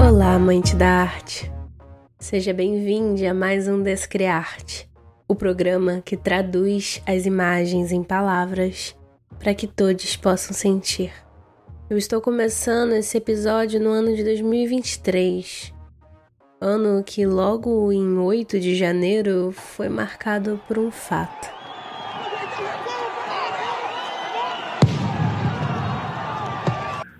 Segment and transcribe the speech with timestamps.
[0.00, 1.52] Olá, amante da arte.
[2.18, 4.90] Seja bem-vindo a mais um Descriarte,
[5.28, 8.96] o programa que traduz as imagens em palavras
[9.38, 11.12] para que todos possam sentir.
[11.88, 15.72] Eu estou começando esse episódio no ano de 2023,
[16.60, 21.56] ano que logo em 8 de janeiro foi marcado por um fato.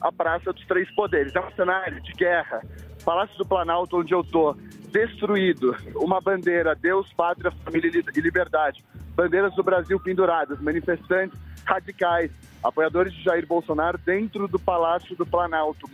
[0.01, 2.62] A Praça dos Três Poderes é um cenário de guerra.
[3.05, 4.56] Palácio do Planalto, onde eu tô,
[4.91, 5.77] destruído.
[5.95, 8.84] Uma bandeira, Deus, Pátria, Família e Liberdade.
[9.14, 12.30] Bandeiras do Brasil penduradas, manifestantes radicais,
[12.62, 15.89] apoiadores de Jair Bolsonaro dentro do Palácio do Planalto.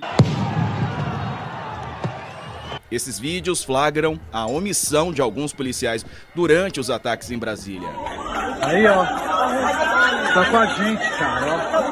[2.91, 7.89] Esses vídeos flagram a omissão de alguns policiais durante os ataques em Brasília.
[8.61, 9.05] Aí, ó.
[9.05, 11.85] Tá com a gente, cara, ó.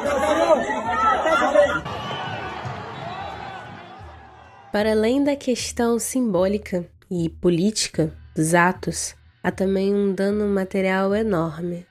[4.71, 11.85] Para além da questão simbólica e política dos atos, há também um dano material enorme.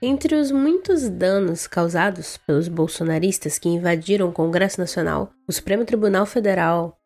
[0.00, 6.26] Entre os muitos danos causados pelos bolsonaristas que invadiram o Congresso Nacional, o Supremo Tribunal
[6.26, 6.98] Federal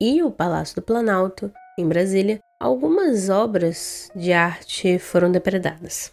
[0.00, 6.12] e o Palácio do Planalto, em Brasília, algumas obras de arte foram depredadas.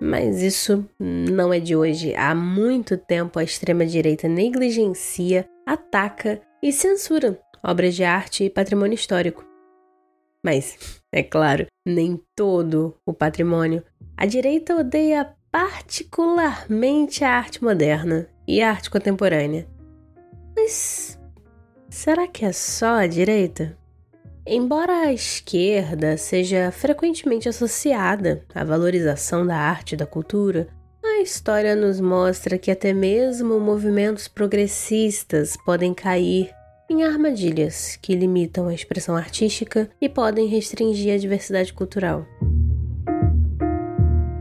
[0.00, 2.14] Mas isso não é de hoje.
[2.14, 9.44] Há muito tempo a extrema-direita negligencia, ataca e censura obras de arte e patrimônio histórico.
[10.44, 13.84] Mas, é claro, nem todo o patrimônio.
[14.16, 19.68] A direita odeia particularmente a arte moderna e a arte contemporânea.
[20.56, 21.16] Mas
[21.92, 23.76] será que é só a direita?
[24.46, 30.68] Embora a esquerda seja frequentemente associada à valorização da arte e da cultura,
[31.04, 36.50] a história nos mostra que até mesmo movimentos progressistas podem cair
[36.88, 42.26] em armadilhas que limitam a expressão artística e podem restringir a diversidade cultural.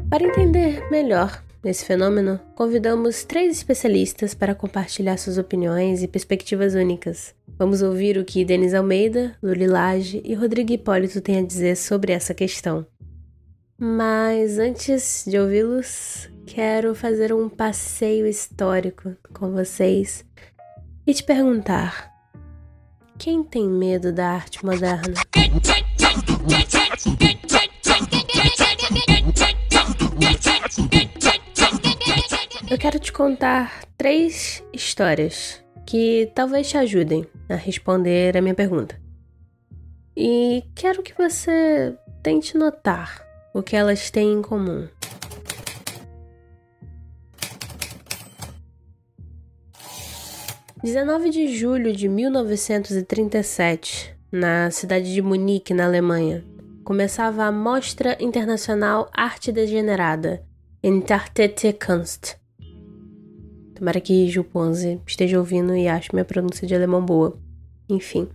[0.10, 7.36] Para entender melhor esse fenômeno, convidamos três especialistas para compartilhar suas opiniões e perspectivas únicas.
[7.58, 12.14] Vamos ouvir o que Denis Almeida, Luli Lage e Rodrigo Hipólito têm a dizer sobre
[12.14, 12.86] essa questão.
[13.78, 20.26] Mas antes de ouvi-los, quero fazer um passeio histórico com vocês
[21.06, 22.12] e te perguntar:
[23.18, 25.14] quem tem medo da arte moderna?
[32.72, 38.98] Eu quero te contar três histórias que talvez te ajudem a responder a minha pergunta.
[40.16, 41.94] E quero que você
[42.24, 44.88] tente notar o que elas têm em comum.
[50.82, 56.42] 19 de julho de 1937, na cidade de Munique, na Alemanha,
[56.86, 60.42] começava a Mostra Internacional Arte Degenerada,
[60.82, 62.40] Entartete Kunst.
[63.82, 64.46] Tomara que Ju
[65.08, 67.36] esteja ouvindo e ache minha pronúncia de alemão boa.
[67.90, 68.30] Enfim.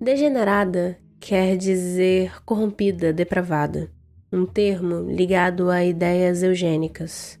[0.00, 3.90] Degenerada quer dizer corrompida, depravada,
[4.32, 7.38] um termo ligado a ideias eugênicas.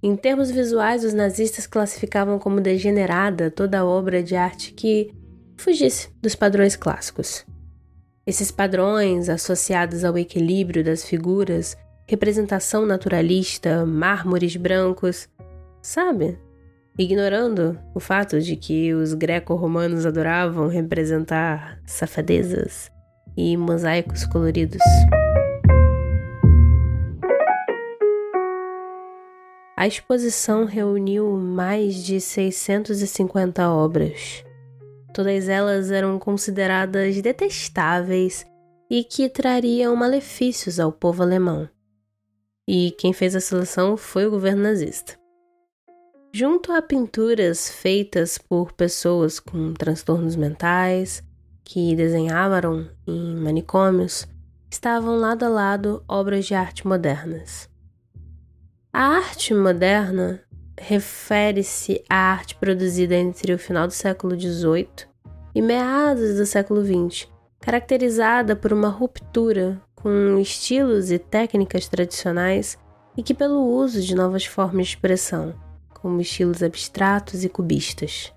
[0.00, 5.12] Em termos visuais, os nazistas classificavam como degenerada toda obra de arte que
[5.56, 7.44] fugisse dos padrões clássicos.
[8.24, 11.76] Esses padrões, associados ao equilíbrio das figuras,
[12.06, 15.28] representação naturalista, mármores brancos,
[15.82, 16.38] sabe?
[16.96, 22.90] Ignorando o fato de que os greco-romanos adoravam representar safadezas
[23.36, 24.82] e mosaicos coloridos.
[29.76, 34.44] A exposição reuniu mais de 650 obras.
[35.12, 38.46] Todas elas eram consideradas detestáveis
[38.88, 41.68] e que trariam malefícios ao povo alemão.
[42.68, 45.21] E quem fez a seleção foi o governo nazista.
[46.34, 51.22] Junto a pinturas feitas por pessoas com transtornos mentais,
[51.62, 54.26] que desenhavam em manicômios,
[54.70, 57.68] estavam lado a lado obras de arte modernas.
[58.90, 60.42] A arte moderna
[60.80, 64.88] refere-se à arte produzida entre o final do século XVIII
[65.54, 67.28] e meados do século XX,
[67.60, 72.78] caracterizada por uma ruptura com estilos e técnicas tradicionais
[73.18, 75.54] e que pelo uso de novas formas de expressão,
[76.02, 78.34] como estilos abstratos e cubistas.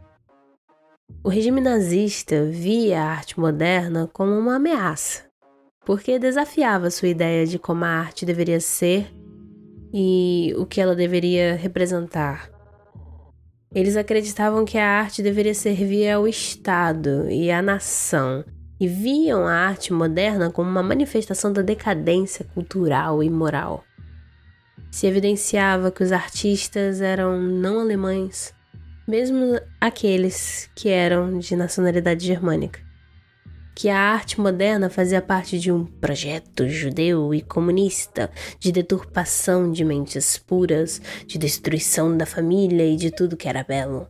[1.24, 5.26] O regime nazista via a arte moderna como uma ameaça
[5.86, 9.14] porque desafiava sua ideia de como a arte deveria ser
[9.94, 12.50] e o que ela deveria representar.
[13.74, 18.44] Eles acreditavam que a arte deveria servir ao Estado e à nação,
[18.80, 23.84] e viam a arte moderna como uma manifestação da decadência cultural e moral.
[24.96, 28.54] Se evidenciava que os artistas eram não alemães,
[29.06, 32.80] mesmo aqueles que eram de nacionalidade germânica
[33.76, 39.84] que a arte moderna fazia parte de um projeto judeu e comunista de deturpação de
[39.84, 44.08] mentes puras, de destruição da família e de tudo que era belo.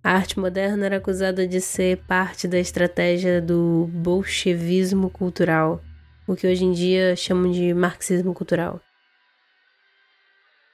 [0.00, 5.82] A arte moderna era acusada de ser parte da estratégia do bolchevismo cultural,
[6.24, 8.80] o que hoje em dia chamam de marxismo cultural.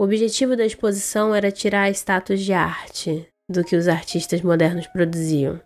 [0.00, 5.60] O objetivo da exposição era tirar status de arte do que os artistas modernos produziam.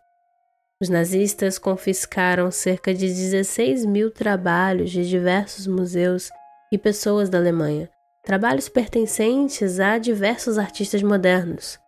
[0.81, 6.31] Os nazistas confiscaram cerca de 16 mil trabalhos de diversos museus
[6.73, 7.91] e pessoas da Alemanha,
[8.25, 11.79] trabalhos pertencentes a diversos artistas modernos,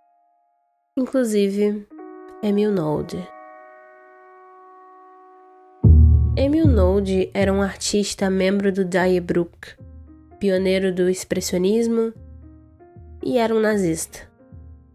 [0.99, 1.89] inclusive
[2.43, 3.27] Emil Nolde.
[6.37, 9.77] Emil Nolde era um artista membro do Die Bruck,
[10.39, 12.13] pioneiro do expressionismo
[13.25, 14.31] e era um nazista.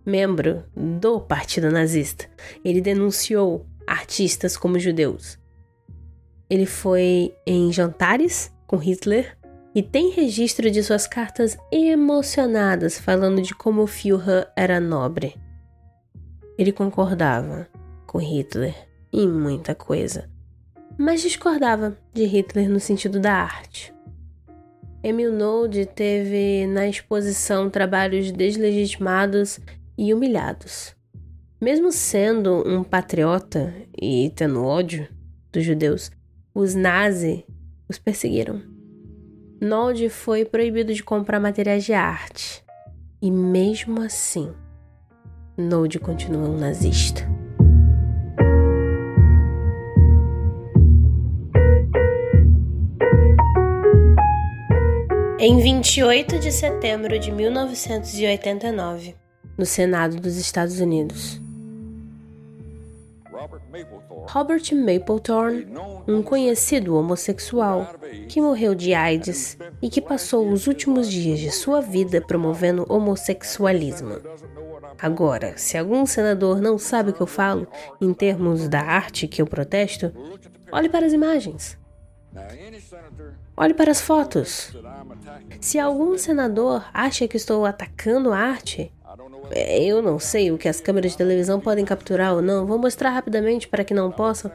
[0.06, 2.26] Membro do Partido Nazista,
[2.64, 5.38] ele denunciou artistas como judeus.
[6.50, 9.38] Ele foi em jantares com Hitler
[9.74, 15.36] e tem registro de suas cartas emocionadas falando de como Führer era nobre.
[16.58, 17.68] Ele concordava
[18.08, 18.76] com Hitler
[19.12, 20.30] em muita coisa,
[20.98, 23.94] mas discordava de Hitler no sentido da arte.
[25.02, 29.60] Emil Nolde teve na exposição trabalhos deslegitimados
[29.98, 30.94] e humilhados.
[31.62, 35.08] Mesmo sendo um patriota e tendo ódio
[35.52, 36.12] dos judeus,
[36.54, 37.44] os nazis
[37.88, 38.62] os perseguiram.
[39.62, 42.64] Nolde foi proibido de comprar materiais de arte.
[43.22, 44.54] E mesmo assim,
[45.58, 47.26] Nolde continua um nazista.
[55.42, 59.16] Em 28 de setembro de 1989,
[59.58, 61.42] no Senado dos Estados Unidos,
[64.28, 65.66] Robert Mapplethorne,
[66.06, 67.88] um conhecido homossexual
[68.28, 74.18] que morreu de AIDS e que passou os últimos dias de sua vida promovendo homossexualismo.
[75.02, 77.66] Agora, se algum senador não sabe o que eu falo
[78.02, 80.12] em termos da arte que eu protesto,
[80.70, 81.80] olhe para as imagens.
[83.60, 84.74] Olhe para as fotos.
[85.60, 88.90] Se algum senador acha que estou atacando a arte,
[89.52, 92.78] é, eu não sei o que as câmeras de televisão podem capturar ou não, vou
[92.78, 94.50] mostrar rapidamente para que não possam,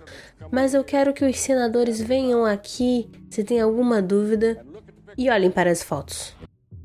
[0.50, 4.64] mas eu quero que os senadores venham aqui se tem alguma dúvida
[5.18, 6.34] e olhem para as fotos.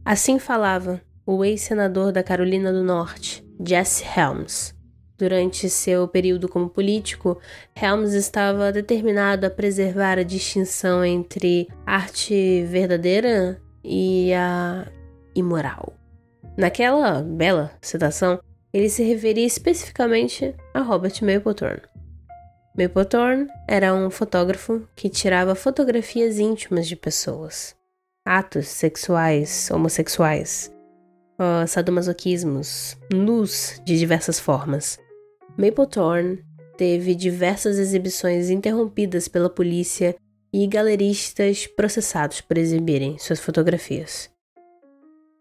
[0.04, 4.75] Assim falava o ex-senador da Carolina do Norte, Jesse Helms.
[5.19, 7.38] Durante seu período como político,
[7.75, 14.89] Helms estava determinado a preservar a distinção entre arte verdadeira e a
[15.36, 15.94] imoral.
[16.57, 18.39] Naquela bela citação,
[18.71, 21.81] ele se referia especificamente a Robert Mapplethorne.
[22.77, 27.75] Mapplethorne era um fotógrafo que tirava fotografias íntimas de pessoas,
[28.25, 30.72] atos sexuais, homossexuais,
[31.67, 34.98] sadomasoquismos, nus de diversas formas.
[35.58, 36.44] Mapplethorne
[36.77, 40.15] teve diversas exibições interrompidas pela polícia
[40.51, 44.29] e galeristas processados por exibirem suas fotografias.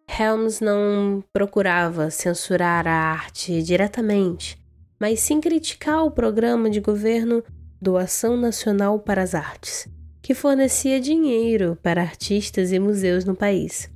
[0.09, 4.59] Helms não procurava censurar a arte diretamente,
[4.99, 7.45] mas sim criticar o programa de governo
[7.81, 9.87] Doação Nacional para as Artes,
[10.21, 13.89] que fornecia dinheiro para artistas e museus no país.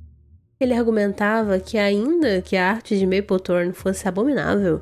[0.59, 4.81] Ele argumentava que, ainda que a arte de Mapplethorne fosse abominável,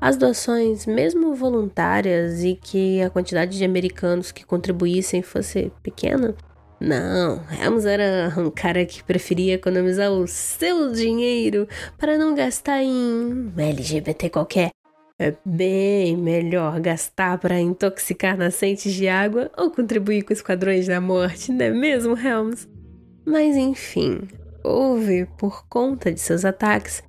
[0.00, 6.34] as doações, mesmo voluntárias e que a quantidade de americanos que contribuíssem fosse pequena,
[6.80, 13.52] não, Helms era um cara que preferia economizar o seu dinheiro para não gastar em
[13.56, 14.70] LGBT qualquer.
[15.16, 21.52] É bem melhor gastar para intoxicar nascentes de água ou contribuir com esquadrões da morte,
[21.52, 22.68] não é mesmo, Helms?
[23.24, 24.26] Mas enfim,
[24.64, 27.04] houve, por conta de seus ataques,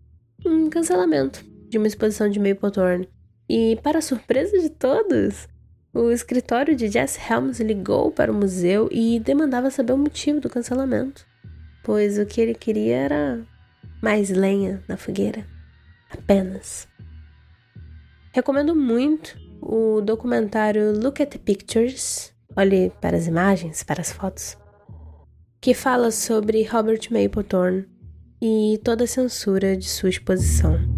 [0.46, 3.10] um cancelamento de uma exposição de Mapplethorne.
[3.50, 5.48] E, para surpresa de todos,
[5.92, 10.50] o escritório de Jess Helms ligou para o museu e demandava saber o motivo do
[10.50, 11.26] cancelamento,
[11.84, 13.48] pois o que ele queria era
[14.02, 15.46] mais lenha na fogueira.
[16.12, 16.88] Apenas.
[18.32, 24.56] Recomendo muito o documentário Look at the Pictures, olhe para as imagens, para as fotos,
[25.60, 27.88] que fala sobre Robert Mapplethorne
[28.40, 30.93] e toda a censura de sua exposição.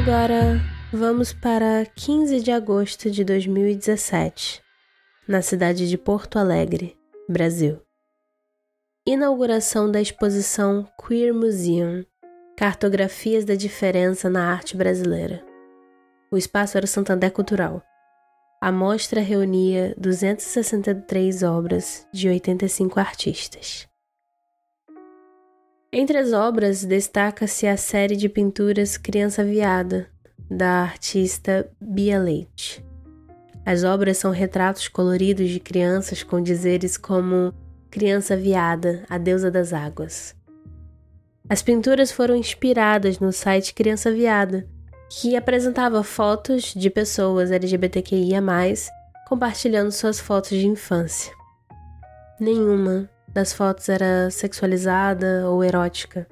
[0.00, 0.58] Agora
[0.90, 4.62] vamos para 15 de agosto de 2017,
[5.28, 6.96] na cidade de Porto Alegre,
[7.28, 7.82] Brasil.
[9.06, 12.02] Inauguração da exposição Queer Museum
[12.56, 15.44] Cartografias da Diferença na Arte Brasileira.
[16.30, 17.82] O espaço era o Santander Cultural.
[18.58, 23.89] A mostra reunia 263 obras de 85 artistas.
[25.92, 30.06] Entre as obras destaca-se a série de pinturas Criança Viada,
[30.48, 32.84] da artista Bia Leite.
[33.66, 37.52] As obras são retratos coloridos de crianças com dizeres como
[37.90, 40.36] Criança Viada, a deusa das águas.
[41.48, 44.68] As pinturas foram inspiradas no site Criança Viada,
[45.10, 48.40] que apresentava fotos de pessoas LGBTQIA,
[49.28, 51.34] compartilhando suas fotos de infância.
[52.38, 56.26] Nenhuma das fotos era sexualizada ou erótica.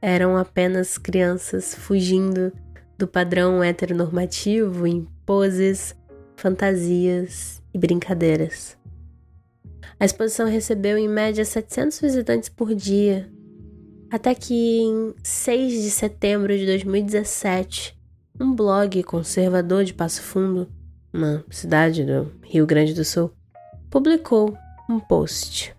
[0.00, 2.52] Eram apenas crianças fugindo
[2.98, 5.94] do padrão heteronormativo em poses,
[6.36, 8.76] fantasias e brincadeiras.
[9.98, 13.30] A exposição recebeu em média 700 visitantes por dia
[14.14, 17.98] até que em 6 de setembro de 2017,
[18.40, 20.68] um blog conservador de Passo Fundo,
[21.12, 23.32] uma cidade do Rio Grande do Sul,
[23.90, 24.56] publicou
[24.88, 25.74] um post.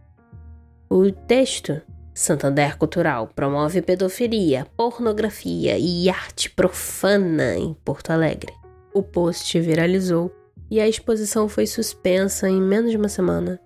[0.97, 1.81] O texto
[2.13, 8.53] Santander Cultural promove pedofilia, pornografia e arte profana em Porto Alegre.
[8.93, 10.33] O post viralizou
[10.71, 13.59] e a exposição foi suspensa em menos de uma semana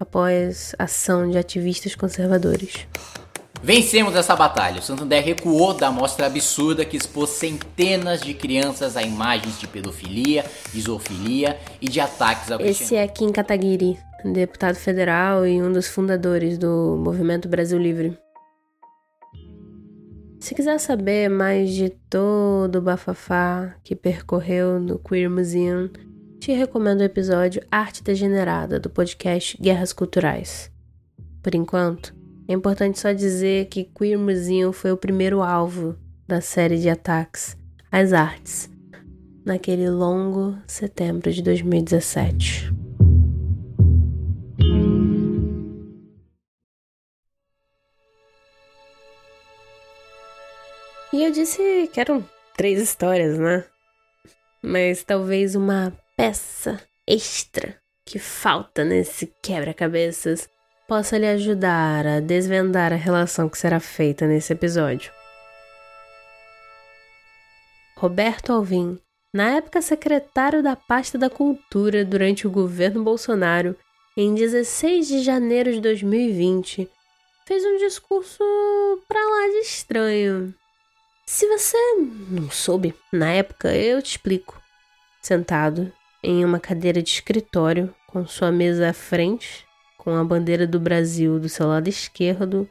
[0.00, 2.88] após ação de ativistas conservadores.
[3.62, 4.80] Vencemos essa batalha.
[4.80, 10.44] O Santander recuou da amostra absurda que expôs centenas de crianças a imagens de pedofilia,
[10.74, 13.96] de zoofilia e de ataques ao Esse é Kim Kataguiri,
[14.30, 18.18] deputado federal e um dos fundadores do Movimento Brasil Livre.
[20.38, 25.88] Se quiser saber mais de todo o bafafá que percorreu no Queer Museum,
[26.40, 30.70] te recomendo o episódio Arte Degenerada do podcast Guerras Culturais.
[31.40, 32.12] Por enquanto,
[32.48, 37.56] é importante só dizer que Queer Museum foi o primeiro alvo da série de ataques
[37.90, 38.68] às artes
[39.44, 42.81] naquele longo setembro de 2017.
[51.12, 52.26] E eu disse que eram
[52.56, 53.64] três histórias, né?
[54.62, 60.48] Mas talvez uma peça extra que falta nesse quebra-cabeças
[60.88, 65.12] possa lhe ajudar a desvendar a relação que será feita nesse episódio.
[67.96, 68.98] Roberto Alvim,
[69.34, 73.76] na época secretário da pasta da Cultura durante o governo Bolsonaro,
[74.16, 76.90] em 16 de janeiro de 2020,
[77.46, 78.42] fez um discurso
[79.08, 80.54] pra lá de estranho.
[81.32, 81.78] Se você
[82.28, 84.60] não soube, na época eu te explico.
[85.22, 85.90] Sentado
[86.22, 91.40] em uma cadeira de escritório, com sua mesa à frente, com a bandeira do Brasil
[91.40, 92.68] do seu lado esquerdo,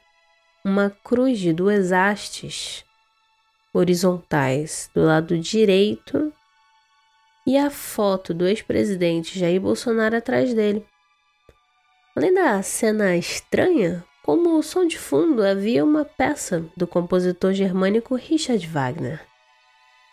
[0.64, 2.86] uma cruz de duas hastes
[3.74, 6.32] horizontais do lado direito
[7.48, 10.86] e a foto do ex-presidente Jair Bolsonaro atrás dele.
[12.16, 18.66] Além da cena estranha, como som de fundo havia uma peça do compositor germânico Richard
[18.68, 19.22] Wagner.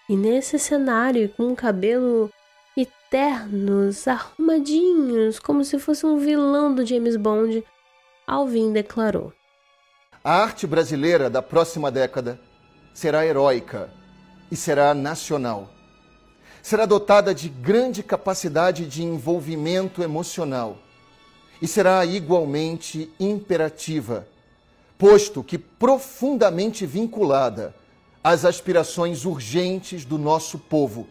[0.09, 2.31] E nesse cenário, com um cabelo
[3.11, 7.65] ternos, arrumadinhos, como se fosse um vilão do James Bond,
[8.27, 9.33] Alvin declarou:
[10.23, 12.38] A arte brasileira da próxima década
[12.93, 13.91] será heróica
[14.50, 15.71] e será nacional.
[16.62, 20.79] Será dotada de grande capacidade de envolvimento emocional
[21.61, 24.27] e será igualmente imperativa,
[24.97, 27.75] posto que profundamente vinculada
[28.23, 31.07] às aspirações urgentes do nosso povo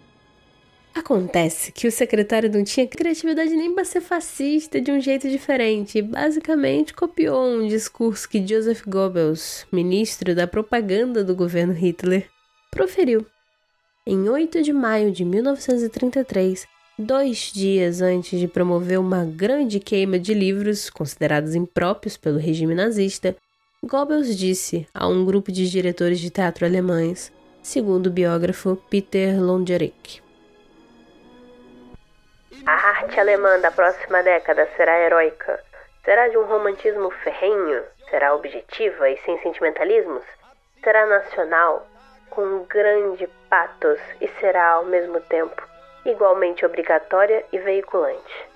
[0.98, 6.00] Acontece que o secretário não tinha criatividade nem para ser fascista de um jeito diferente
[6.00, 12.28] e basicamente copiou um discurso que Joseph Goebbels, ministro da propaganda do governo Hitler,
[12.72, 13.24] proferiu.
[14.08, 16.66] Em 8 de maio de 1933,
[16.98, 23.36] dois dias antes de promover uma grande queima de livros considerados impróprios pelo regime nazista,
[23.84, 30.24] Goebbels disse a um grupo de diretores de teatro alemães, segundo o biógrafo Peter Longerich.
[32.66, 35.64] A arte alemã da próxima década será heróica.
[36.04, 37.84] Será de um romantismo ferrenho?
[38.10, 40.24] Será objetiva e sem sentimentalismos?
[40.84, 41.88] Será nacional,
[42.32, 45.77] com um grande patos e será ao mesmo tempo
[46.10, 48.50] igualmente obrigatória e veiculante.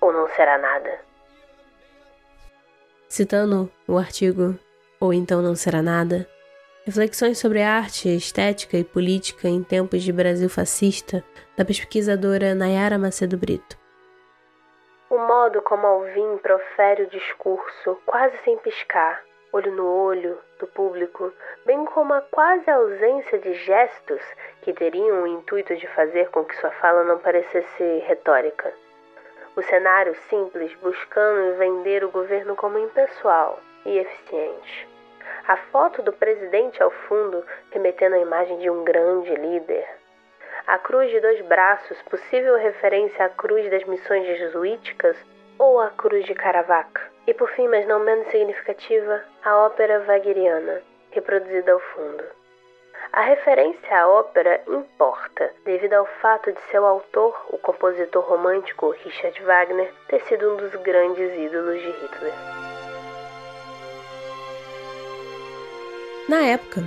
[0.00, 1.00] Ou não será nada?
[3.08, 4.58] Citando o artigo
[5.00, 6.28] Ou então não será nada,
[6.84, 11.24] reflexões sobre arte, estética e política em tempos de Brasil fascista,
[11.56, 13.76] da pesquisadora Nayara Macedo Brito.
[15.10, 19.22] O modo como Alvim profere o discurso, quase sem piscar,
[19.52, 21.32] olho no olho, público,
[21.64, 24.20] bem como a quase ausência de gestos
[24.62, 28.72] que teriam o intuito de fazer com que sua fala não parecesse retórica.
[29.54, 34.88] O cenário simples buscando vender o governo como impessoal e eficiente.
[35.46, 39.86] A foto do presidente ao fundo, remetendo à imagem de um grande líder,
[40.66, 45.16] a cruz de dois braços, possível referência à cruz das missões jesuíticas
[45.58, 47.11] ou à cruz de Caravaca.
[47.26, 52.24] E por fim, mas não menos significativa, a ópera wagneriana, reproduzida ao fundo.
[53.12, 59.42] A referência à ópera importa, devido ao fato de seu autor, o compositor romântico Richard
[59.42, 62.32] Wagner, ter sido um dos grandes ídolos de Hitler.
[66.28, 66.82] Na época,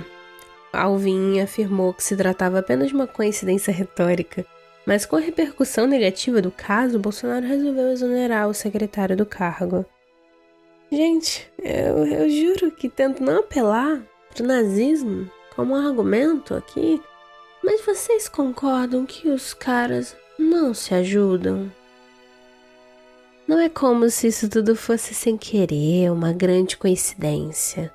[0.72, 4.44] Alvin afirmou que se tratava apenas de uma coincidência retórica,
[4.84, 9.86] mas com a repercussão negativa do caso, Bolsonaro resolveu exonerar o secretário do cargo.
[10.90, 14.00] Gente, eu, eu juro que tento não apelar
[14.32, 17.02] para o nazismo como um argumento aqui,
[17.62, 21.72] mas vocês concordam que os caras não se ajudam?
[23.48, 27.92] Não é como se isso tudo fosse sem querer, uma grande coincidência.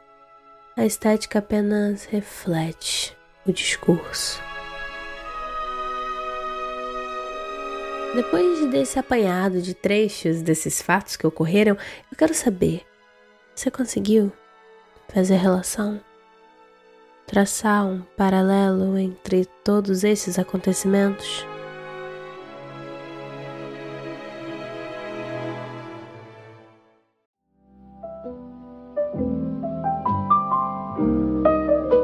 [0.76, 4.51] A estética apenas reflete o discurso.
[8.14, 11.78] Depois desse apanhado de trechos desses fatos que ocorreram,
[12.12, 12.86] eu quero saber:
[13.56, 14.32] você conseguiu
[15.08, 16.02] fazer relação?
[17.26, 21.46] Traçar um paralelo entre todos esses acontecimentos?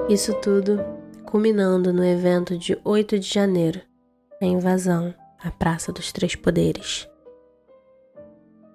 [0.08, 0.80] Isso tudo
[1.26, 3.82] culminando no evento de 8 de janeiro,
[4.42, 5.14] a invasão
[5.48, 7.08] à Praça dos Três Poderes.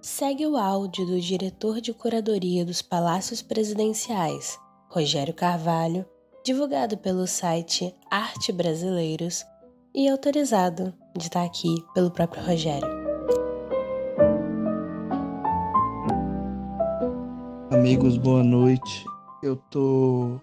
[0.00, 4.58] Segue o áudio do diretor de curadoria dos Palácios Presidenciais,
[4.88, 6.06] Rogério Carvalho,
[6.42, 9.44] divulgado pelo site Arte Brasileiros
[9.94, 12.88] e autorizado de estar aqui pelo próprio Rogério.
[17.70, 19.04] Amigos, boa noite.
[19.42, 20.40] Eu tô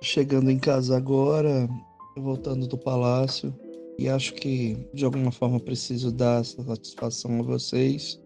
[0.00, 1.68] chegando em casa agora,
[2.16, 3.52] voltando do palácio,
[3.98, 8.20] e acho que de alguma forma preciso dar essa satisfação a vocês.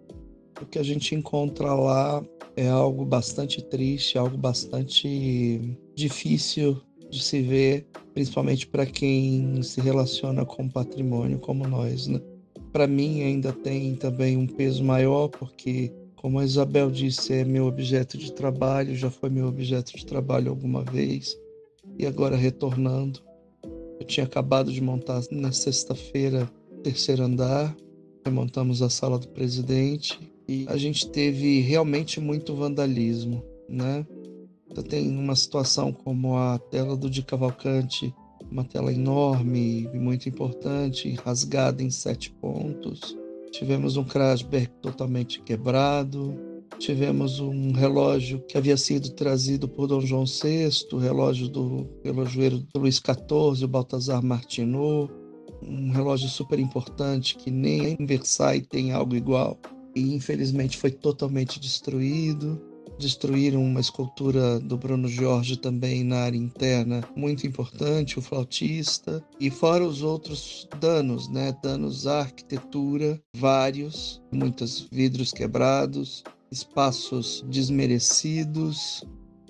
[0.61, 2.23] O que a gente encontra lá
[2.55, 6.81] é algo bastante triste, algo bastante difícil
[7.11, 12.21] de se ver, principalmente para quem se relaciona com patrimônio como nós, né?
[12.71, 17.67] Para mim ainda tem também um peso maior porque como a Isabel disse, é meu
[17.67, 21.37] objeto de trabalho, já foi meu objeto de trabalho alguma vez
[21.99, 23.21] e agora retornando.
[24.03, 26.51] Eu tinha acabado de montar na sexta-feira
[26.83, 27.73] terceiro andar,
[28.27, 34.05] remontamos a sala do presidente e a gente teve realmente muito vandalismo, né?
[34.69, 38.13] Então, tem uma situação como a tela do Di Cavalcante,
[38.51, 43.17] uma tela enorme e muito importante, rasgada em sete pontos.
[43.53, 46.37] Tivemos um Krasberg totalmente quebrado,
[46.79, 52.67] Tivemos um relógio que havia sido trazido por Dom João VI, o relógio do relojoeiro
[52.75, 55.13] Luís XIV, o Baltazar Martinot,
[55.63, 59.59] um relógio super importante que nem em Versailles tem algo igual
[59.95, 62.61] e infelizmente foi totalmente destruído.
[62.99, 69.51] Destruíram uma escultura do Bruno Jorge também na área interna, muito importante, o flautista, e
[69.51, 71.57] fora os outros danos, né?
[71.63, 79.03] Danos à arquitetura, vários, muitos vidros quebrados, espaços desmerecidos,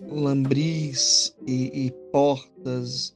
[0.09, 3.15] lambris e, e portas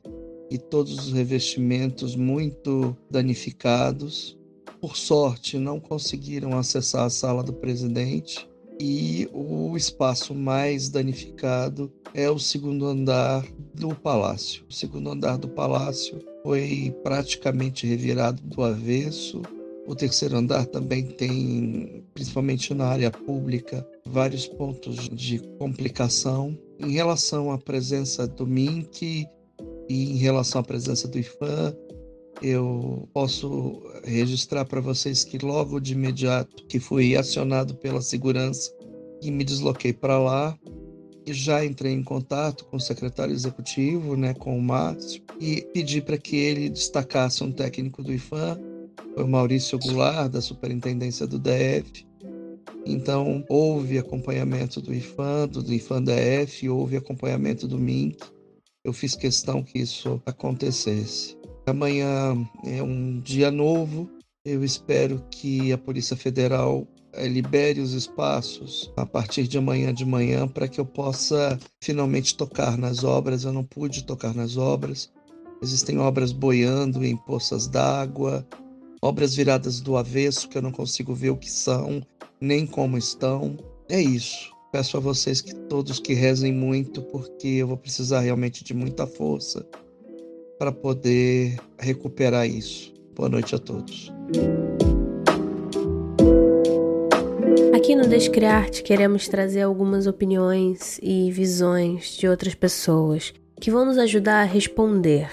[0.51, 4.37] e todos os revestimentos muito danificados.
[4.81, 8.49] Por sorte, não conseguiram acessar a sala do presidente
[8.81, 14.64] e o espaço mais danificado é o segundo andar do palácio.
[14.68, 19.42] O segundo andar do palácio foi praticamente revirado do avesso
[19.87, 26.59] o terceiro andar também tem, principalmente na área pública, vários pontos de complicação.
[26.79, 29.27] Em relação à presença do MINC
[29.88, 31.75] e em relação à presença do IFAM,
[32.42, 38.70] eu posso registrar para vocês que logo de imediato que fui acionado pela segurança
[39.22, 40.59] e me desloquei para lá
[41.25, 46.01] e já entrei em contato com o secretário executivo, né, com o Márcio, e pedi
[46.01, 48.61] para que ele destacasse um técnico do IFAM
[49.14, 52.06] foi o Maurício Goulart, da Superintendência do DF.
[52.85, 58.18] Então, houve acompanhamento do IFAM, do IFAM DF, houve acompanhamento do MINC.
[58.85, 61.37] Eu fiz questão que isso acontecesse.
[61.66, 64.09] Amanhã é um dia novo.
[64.44, 70.04] Eu espero que a Polícia Federal eh, libere os espaços a partir de amanhã de
[70.04, 73.42] manhã para que eu possa finalmente tocar nas obras.
[73.42, 75.11] Eu não pude tocar nas obras.
[75.61, 78.46] Existem obras boiando em poças d'água,
[79.00, 82.02] obras viradas do avesso que eu não consigo ver o que são,
[82.40, 83.56] nem como estão.
[83.88, 84.50] É isso.
[84.72, 89.06] Peço a vocês que todos que rezem muito, porque eu vou precisar realmente de muita
[89.06, 89.66] força
[90.59, 92.92] para poder recuperar isso.
[93.14, 94.12] Boa noite a todos.
[97.74, 103.96] Aqui no Descriarte queremos trazer algumas opiniões e visões de outras pessoas que vão nos
[103.96, 105.30] ajudar a responder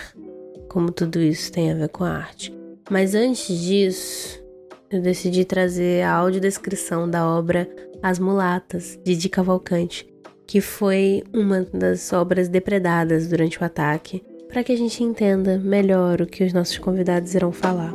[0.69, 2.62] como tudo isso tem a ver com a arte.
[2.89, 4.43] Mas antes disso,
[4.91, 7.67] eu decidi trazer a audiodescrição da obra
[8.01, 10.07] As Mulatas, de Di Cavalcante,
[10.45, 16.21] que foi uma das obras depredadas durante o ataque, para que a gente entenda melhor
[16.21, 17.93] o que os nossos convidados irão falar.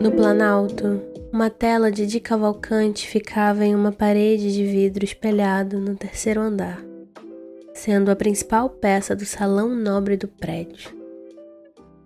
[0.00, 5.94] No Planalto, uma tela de Di Cavalcante ficava em uma parede de vidro espelhado no
[5.94, 6.82] terceiro andar,
[7.74, 10.97] sendo a principal peça do salão nobre do prédio.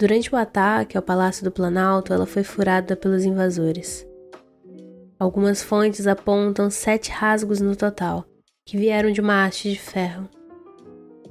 [0.03, 4.05] Durante o ataque ao Palácio do Planalto, ela foi furada pelos invasores.
[5.17, 8.25] Algumas fontes apontam sete rasgos no total,
[8.67, 10.29] que vieram de uma haste de ferro.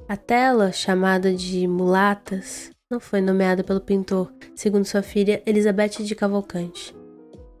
[0.08, 6.14] A tela, chamada de Mulatas, não foi nomeada pelo pintor, segundo sua filha Elizabeth de
[6.14, 6.96] Cavalcante.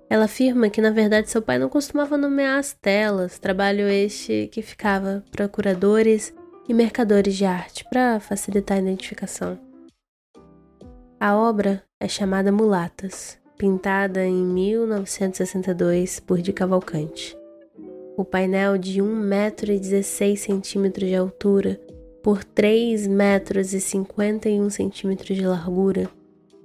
[0.08, 4.62] Ela afirma que, na verdade, seu pai não costumava nomear as telas, trabalho este que
[4.62, 6.32] ficava para curadores
[6.66, 9.71] e mercadores de arte para facilitar a identificação.
[11.24, 17.38] A obra é chamada Mulatas, pintada em 1962 por Di Cavalcante.
[18.16, 21.80] O painel de 1,16 metro e centímetros de altura
[22.24, 26.10] por 3 metros 51 centímetros de largura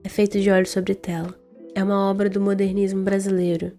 [0.04, 1.36] é feito de óleo sobre tela.
[1.76, 3.74] É uma obra do modernismo brasileiro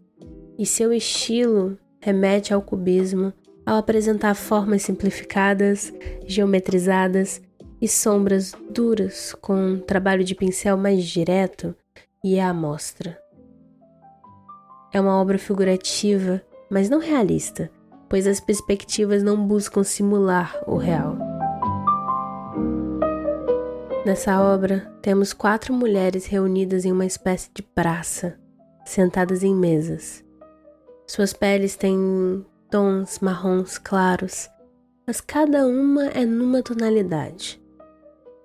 [0.56, 3.32] e seu estilo remete ao cubismo
[3.66, 5.92] ao apresentar formas simplificadas,
[6.24, 7.42] geometrizadas
[7.80, 11.74] e sombras duras com um trabalho de pincel mais direto
[12.24, 13.18] e à amostra.
[14.92, 17.70] É uma obra figurativa, mas não realista,
[18.08, 21.16] pois as perspectivas não buscam simular o real.
[24.04, 28.38] Nessa obra, temos quatro mulheres reunidas em uma espécie de praça,
[28.84, 30.24] sentadas em mesas.
[31.06, 34.48] Suas peles têm tons marrons claros,
[35.06, 37.60] mas cada uma é numa tonalidade.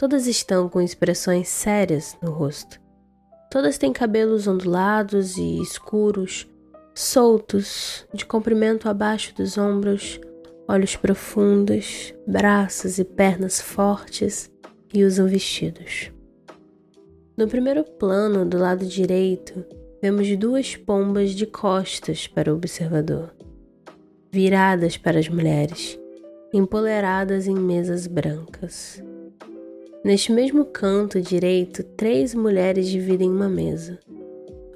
[0.04, 2.78] Todas estão com expressões sérias no rosto.
[3.50, 6.46] Todas têm cabelos ondulados e escuros,
[6.94, 10.20] soltos, de comprimento abaixo dos ombros,
[10.68, 14.52] olhos profundos, braços e pernas fortes
[14.94, 16.12] e usam vestidos.
[17.38, 19.66] No primeiro plano, do lado direito,
[20.02, 23.34] vemos duas pombas de costas para o observador,
[24.30, 25.98] viradas para as mulheres,
[26.54, 29.02] empoleradas em mesas brancas.
[30.04, 33.98] Neste mesmo canto direito, três mulheres dividem uma mesa.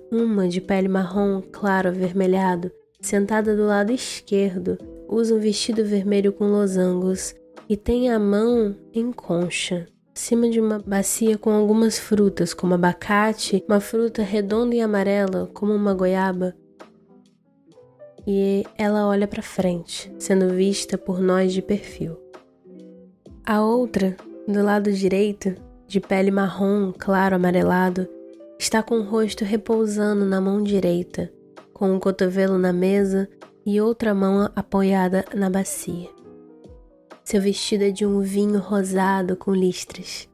[0.09, 6.45] Uma, de pele marrom claro avermelhado, sentada do lado esquerdo, usa um vestido vermelho com
[6.45, 7.35] losangos
[7.67, 9.85] e tem a mão em concha,
[10.15, 15.73] acima de uma bacia com algumas frutas, como abacate, uma fruta redonda e amarela, como
[15.73, 16.55] uma goiaba.
[18.25, 22.17] E ela olha para frente, sendo vista por nós de perfil.
[23.45, 24.15] A outra
[24.47, 25.55] do lado direito,
[25.85, 28.07] de pele marrom claro amarelado,
[28.57, 31.31] está com o rosto repousando na mão direita,
[31.73, 33.27] com um cotovelo na mesa
[33.65, 36.09] e outra mão apoiada na bacia.
[37.25, 40.29] Seu vestido é de um vinho rosado com listras.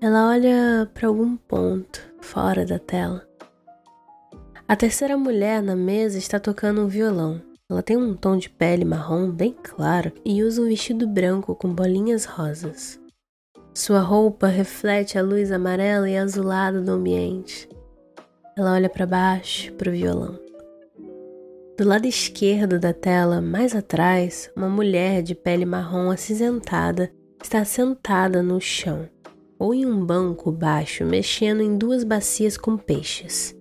[0.00, 3.24] Ela olha para algum ponto fora da tela.
[4.66, 7.40] A terceira mulher na mesa está tocando um violão.
[7.70, 11.72] Ela tem um tom de pele marrom bem claro e usa um vestido branco com
[11.72, 13.00] bolinhas rosas.
[13.78, 17.68] Sua roupa reflete a luz amarela e azulada do ambiente.
[18.56, 20.36] Ela olha para baixo, para o violão.
[21.76, 27.08] Do lado esquerdo da tela, mais atrás, uma mulher de pele marrom acinzentada
[27.40, 29.08] está sentada no chão
[29.60, 33.56] ou em um banco baixo, mexendo em duas bacias com peixes.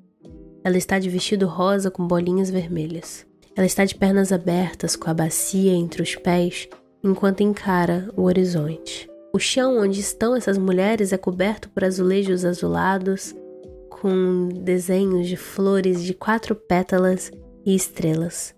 [0.64, 3.24] Ela está de vestido rosa com bolinhas vermelhas.
[3.56, 6.68] Ela está de pernas abertas com a bacia entre os pés
[7.04, 9.08] enquanto encara o horizonte.
[9.34, 13.36] O chão onde estão essas mulheres é coberto por azulejos azulados,
[13.90, 17.32] com desenhos de flores de quatro pétalas
[17.66, 18.56] e estrelas.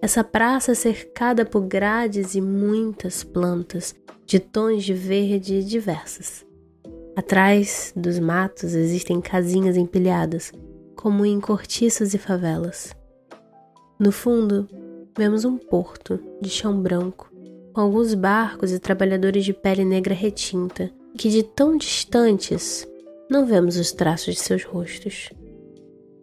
[0.00, 3.94] Essa praça é cercada por grades e muitas plantas
[4.26, 6.44] de tons de verde diversos.
[7.14, 10.50] Atrás dos matos existem casinhas empilhadas,
[10.96, 12.96] como em cortiços e favelas.
[13.98, 14.68] No fundo,
[15.16, 17.31] vemos um porto de chão branco,
[17.72, 22.86] com alguns barcos e trabalhadores de pele negra retinta, que de tão distantes
[23.30, 25.30] não vemos os traços de seus rostos.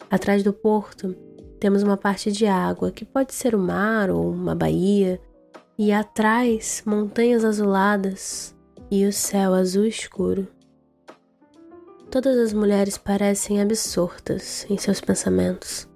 [0.09, 1.15] Atrás do porto,
[1.59, 5.19] temos uma parte de água, que pode ser o mar ou uma baía,
[5.77, 8.55] e atrás, montanhas azuladas
[8.91, 10.47] e o céu azul escuro.
[12.12, 15.88] Todas as mulheres parecem absortas em seus pensamentos.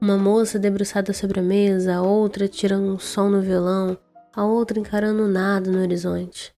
[0.00, 3.98] Uma moça debruçada sobre a mesa, outra tirando um som no violão,
[4.36, 6.54] a outra encarando nada no horizonte.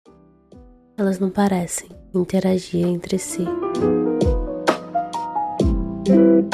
[0.97, 3.45] Elas não parecem interagir entre si.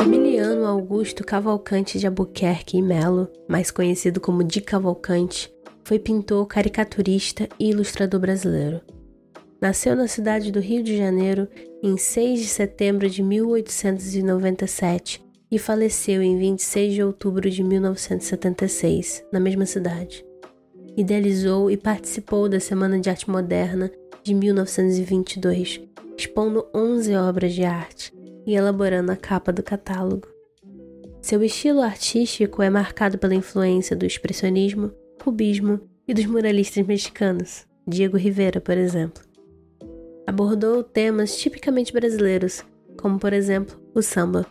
[0.03, 5.49] Emiliano Augusto Cavalcante de Albuquerque e Melo, mais conhecido como Di Cavalcante,
[5.86, 8.81] foi pintor, caricaturista e ilustrador brasileiro.
[9.62, 11.47] Nasceu na cidade do Rio de Janeiro
[11.81, 19.39] em 6 de setembro de 1897 e faleceu em 26 de outubro de 1976, na
[19.39, 20.25] mesma cidade.
[20.95, 25.82] Idealizou e participou da Semana de Arte Moderna de 1922,
[26.15, 28.13] expondo 11 obras de arte
[28.45, 30.27] e elaborando a capa do catálogo.
[31.19, 34.91] Seu estilo artístico é marcado pela influência do expressionismo,
[35.23, 39.23] cubismo e dos muralistas mexicanos, Diego Rivera, por exemplo.
[40.27, 42.63] Abordou temas tipicamente brasileiros,
[43.01, 44.45] como por exemplo o samba.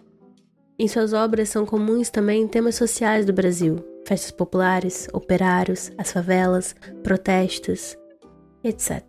[0.77, 6.75] Em suas obras são comuns também temas sociais do Brasil, festas populares, operários, as favelas,
[7.03, 7.97] protestos,
[8.63, 9.03] etc.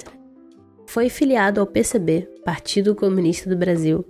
[0.88, 4.06] Foi filiado ao PCB, Partido Comunista do Brasil,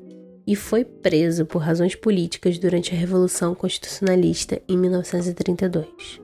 [0.45, 6.21] e foi preso por razões políticas durante a Revolução Constitucionalista em 1932.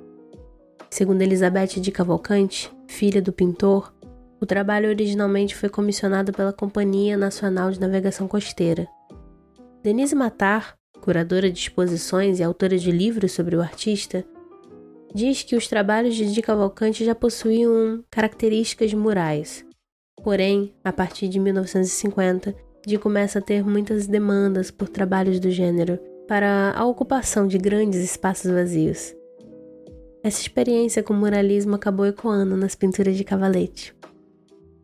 [0.90, 3.94] Segundo Elizabeth de Cavalcante, filha do pintor,
[4.42, 8.88] o trabalho originalmente foi comissionado pela Companhia Nacional de Navegação Costeira.
[9.84, 14.26] Denise Matar, curadora de exposições e autora de livros sobre o artista,
[15.14, 19.66] diz que os trabalhos de Di Cavalcante já possuíam características murais,
[20.24, 26.00] Porém, a partir de 1950, Di começa a ter muitas demandas por trabalhos do gênero
[26.28, 29.16] para a ocupação de grandes espaços vazios.
[30.24, 33.96] Essa experiência com o muralismo acabou ecoando nas pinturas de Cavalete.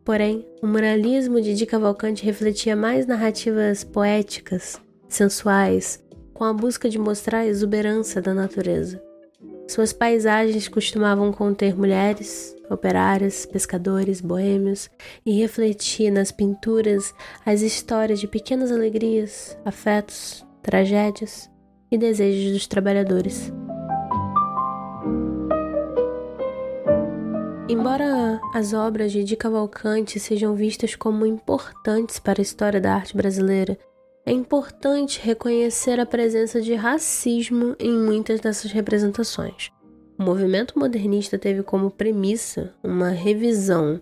[0.04, 6.98] Porém, o muralismo de Di Cavalcante refletia mais narrativas poéticas, sensuais, com a busca de
[6.98, 9.05] mostrar a exuberância da natureza.
[9.68, 14.88] Suas paisagens costumavam conter mulheres, operários, pescadores, boêmios
[15.24, 17.12] e refletir nas pinturas
[17.44, 21.50] as histórias de pequenas alegrias, afetos, tragédias
[21.90, 23.52] e desejos dos trabalhadores.
[27.68, 33.16] Embora as obras de Di Cavalcante sejam vistas como importantes para a história da arte
[33.16, 33.76] brasileira,
[34.26, 39.70] é importante reconhecer a presença de racismo em muitas dessas representações.
[40.18, 44.00] O movimento modernista teve como premissa uma revisão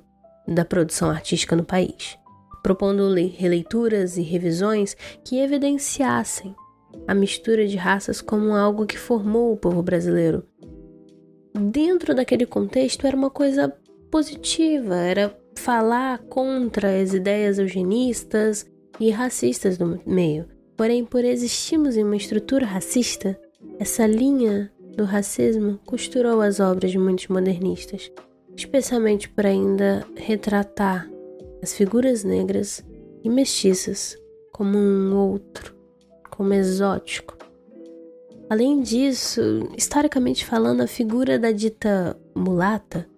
[0.48, 2.16] da produção artística no país,
[2.62, 6.56] propondo releituras e revisões que evidenciassem
[7.06, 10.42] a mistura de raças como algo que formou o povo brasileiro.
[11.52, 13.76] Dentro daquele contexto era uma coisa
[14.10, 18.66] positiva, era falar contra as ideias eugenistas
[18.98, 20.46] e racistas do meio.
[20.76, 23.38] Porém, por existirmos em uma estrutura racista,
[23.78, 28.10] essa linha do racismo costurou as obras de muitos modernistas,
[28.56, 31.08] especialmente por ainda retratar
[31.62, 32.84] as figuras negras
[33.22, 34.16] e mestiças
[34.52, 35.74] como um outro,
[36.30, 37.36] como exótico.
[38.48, 39.40] Além disso,
[39.76, 43.08] historicamente falando, a figura da dita mulata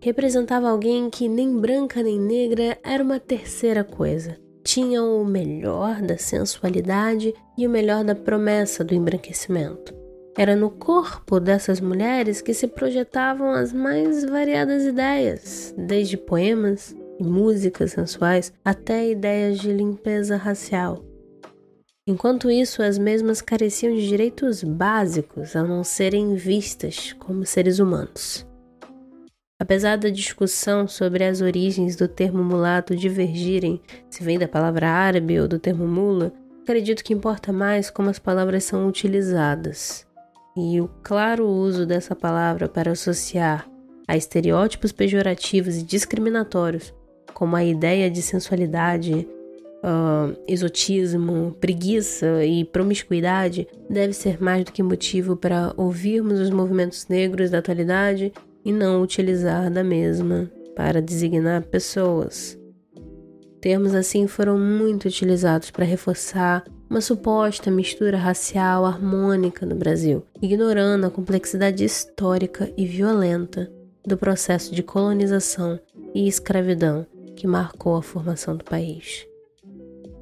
[0.00, 4.38] representava alguém que nem branca nem negra era uma terceira coisa.
[4.62, 9.94] Tinha o melhor da sensualidade e o melhor da promessa do embranquecimento.
[10.36, 17.24] Era no corpo dessas mulheres que se projetavam as mais variadas ideias, desde poemas e
[17.24, 21.04] músicas sensuais até ideias de limpeza racial.
[22.06, 28.47] Enquanto isso, as mesmas careciam de direitos básicos ao não serem vistas como seres humanos.
[29.60, 35.40] Apesar da discussão sobre as origens do termo mulato divergirem, se vem da palavra árabe
[35.40, 40.06] ou do termo mula, acredito que importa mais como as palavras são utilizadas.
[40.56, 43.68] E o claro uso dessa palavra para associar
[44.06, 46.94] a estereótipos pejorativos e discriminatórios
[47.34, 49.28] como a ideia de sensualidade,
[49.84, 57.06] uh, exotismo, preguiça e promiscuidade deve ser mais do que motivo para ouvirmos os movimentos
[57.08, 58.32] negros da atualidade
[58.68, 62.58] e não utilizar da mesma para designar pessoas.
[63.62, 71.06] Termos assim foram muito utilizados para reforçar uma suposta mistura racial harmônica no Brasil, ignorando
[71.06, 73.72] a complexidade histórica e violenta
[74.06, 75.80] do processo de colonização
[76.14, 79.26] e escravidão que marcou a formação do país.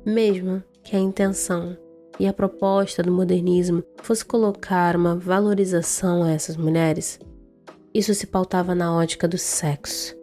[0.05, 1.77] Mesmo que a intenção
[2.17, 7.19] e a proposta do modernismo fosse colocar uma valorização a essas mulheres,
[7.97, 10.15] isso se pautava na ótica do sexo,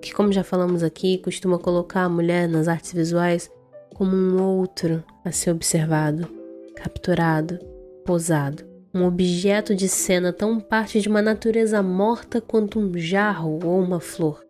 [0.00, 3.50] que, como já falamos aqui, costuma colocar a mulher nas artes visuais
[3.94, 6.26] como um outro a ser observado,
[6.74, 7.58] capturado,
[8.04, 8.66] posado.
[8.94, 14.00] Um objeto de cena tão parte de uma natureza morta quanto um jarro ou uma
[14.00, 14.42] flor.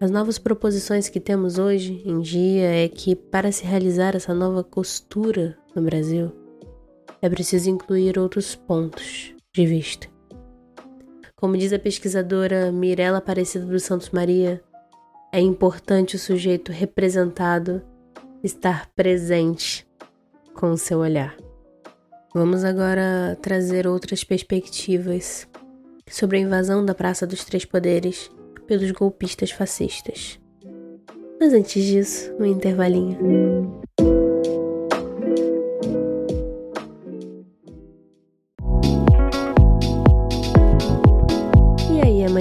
[0.00, 4.64] As novas proposições que temos hoje em dia é que, para se realizar essa nova
[4.64, 6.32] costura no Brasil,
[7.20, 10.11] é preciso incluir outros pontos de vista.
[11.42, 14.62] Como diz a pesquisadora Mirella Aparecida dos Santos Maria,
[15.32, 17.82] é importante o sujeito representado
[18.44, 19.84] estar presente
[20.54, 21.36] com o seu olhar.
[22.32, 25.48] Vamos agora trazer outras perspectivas
[26.08, 28.30] sobre a invasão da Praça dos Três Poderes
[28.68, 30.38] pelos golpistas fascistas.
[31.40, 33.81] Mas antes disso, um intervalinho.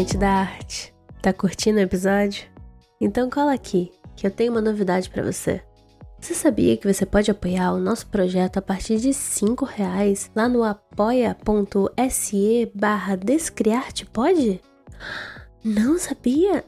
[0.02, 0.94] Amante da arte?
[1.22, 2.46] Tá curtindo o episódio?
[3.00, 5.62] Então cola aqui, que eu tenho uma novidade para você.
[6.20, 10.50] Você sabia que você pode apoiar o nosso projeto a partir de R$ reais lá
[10.50, 11.52] no apoia.se
[12.74, 14.60] barra Descriarte Pode?
[15.64, 16.66] Não sabia?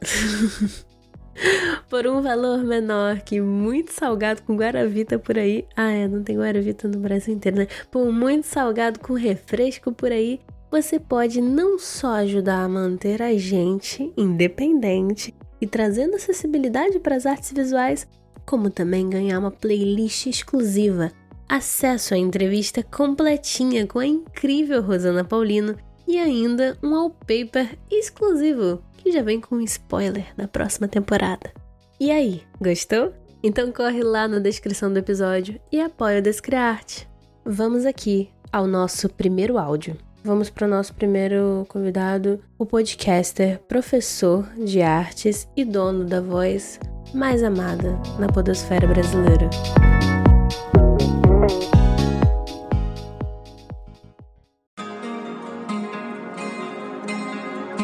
[1.90, 5.66] por um valor menor que muito salgado com Guaravita por aí.
[5.76, 7.68] Ah, é, não tem Guaravita no Brasil inteiro, né?
[7.90, 10.40] Por muito salgado com refresco por aí,
[10.74, 15.32] você pode não só ajudar a manter a gente independente
[15.62, 18.08] e trazendo acessibilidade para as artes visuais,
[18.44, 21.12] como também ganhar uma playlist exclusiva,
[21.48, 29.12] acesso à entrevista completinha com a incrível Rosana Paulino e ainda um wallpaper exclusivo que
[29.12, 31.54] já vem com um spoiler da próxima temporada.
[32.00, 33.14] E aí, gostou?
[33.44, 37.08] Então corre lá na descrição do episódio e apoia o Descriarte.
[37.46, 39.96] Vamos aqui ao nosso primeiro áudio.
[40.26, 46.80] Vamos para o nosso primeiro convidado, o podcaster, professor de artes e dono da voz
[47.14, 49.50] mais amada na podosfera brasileira.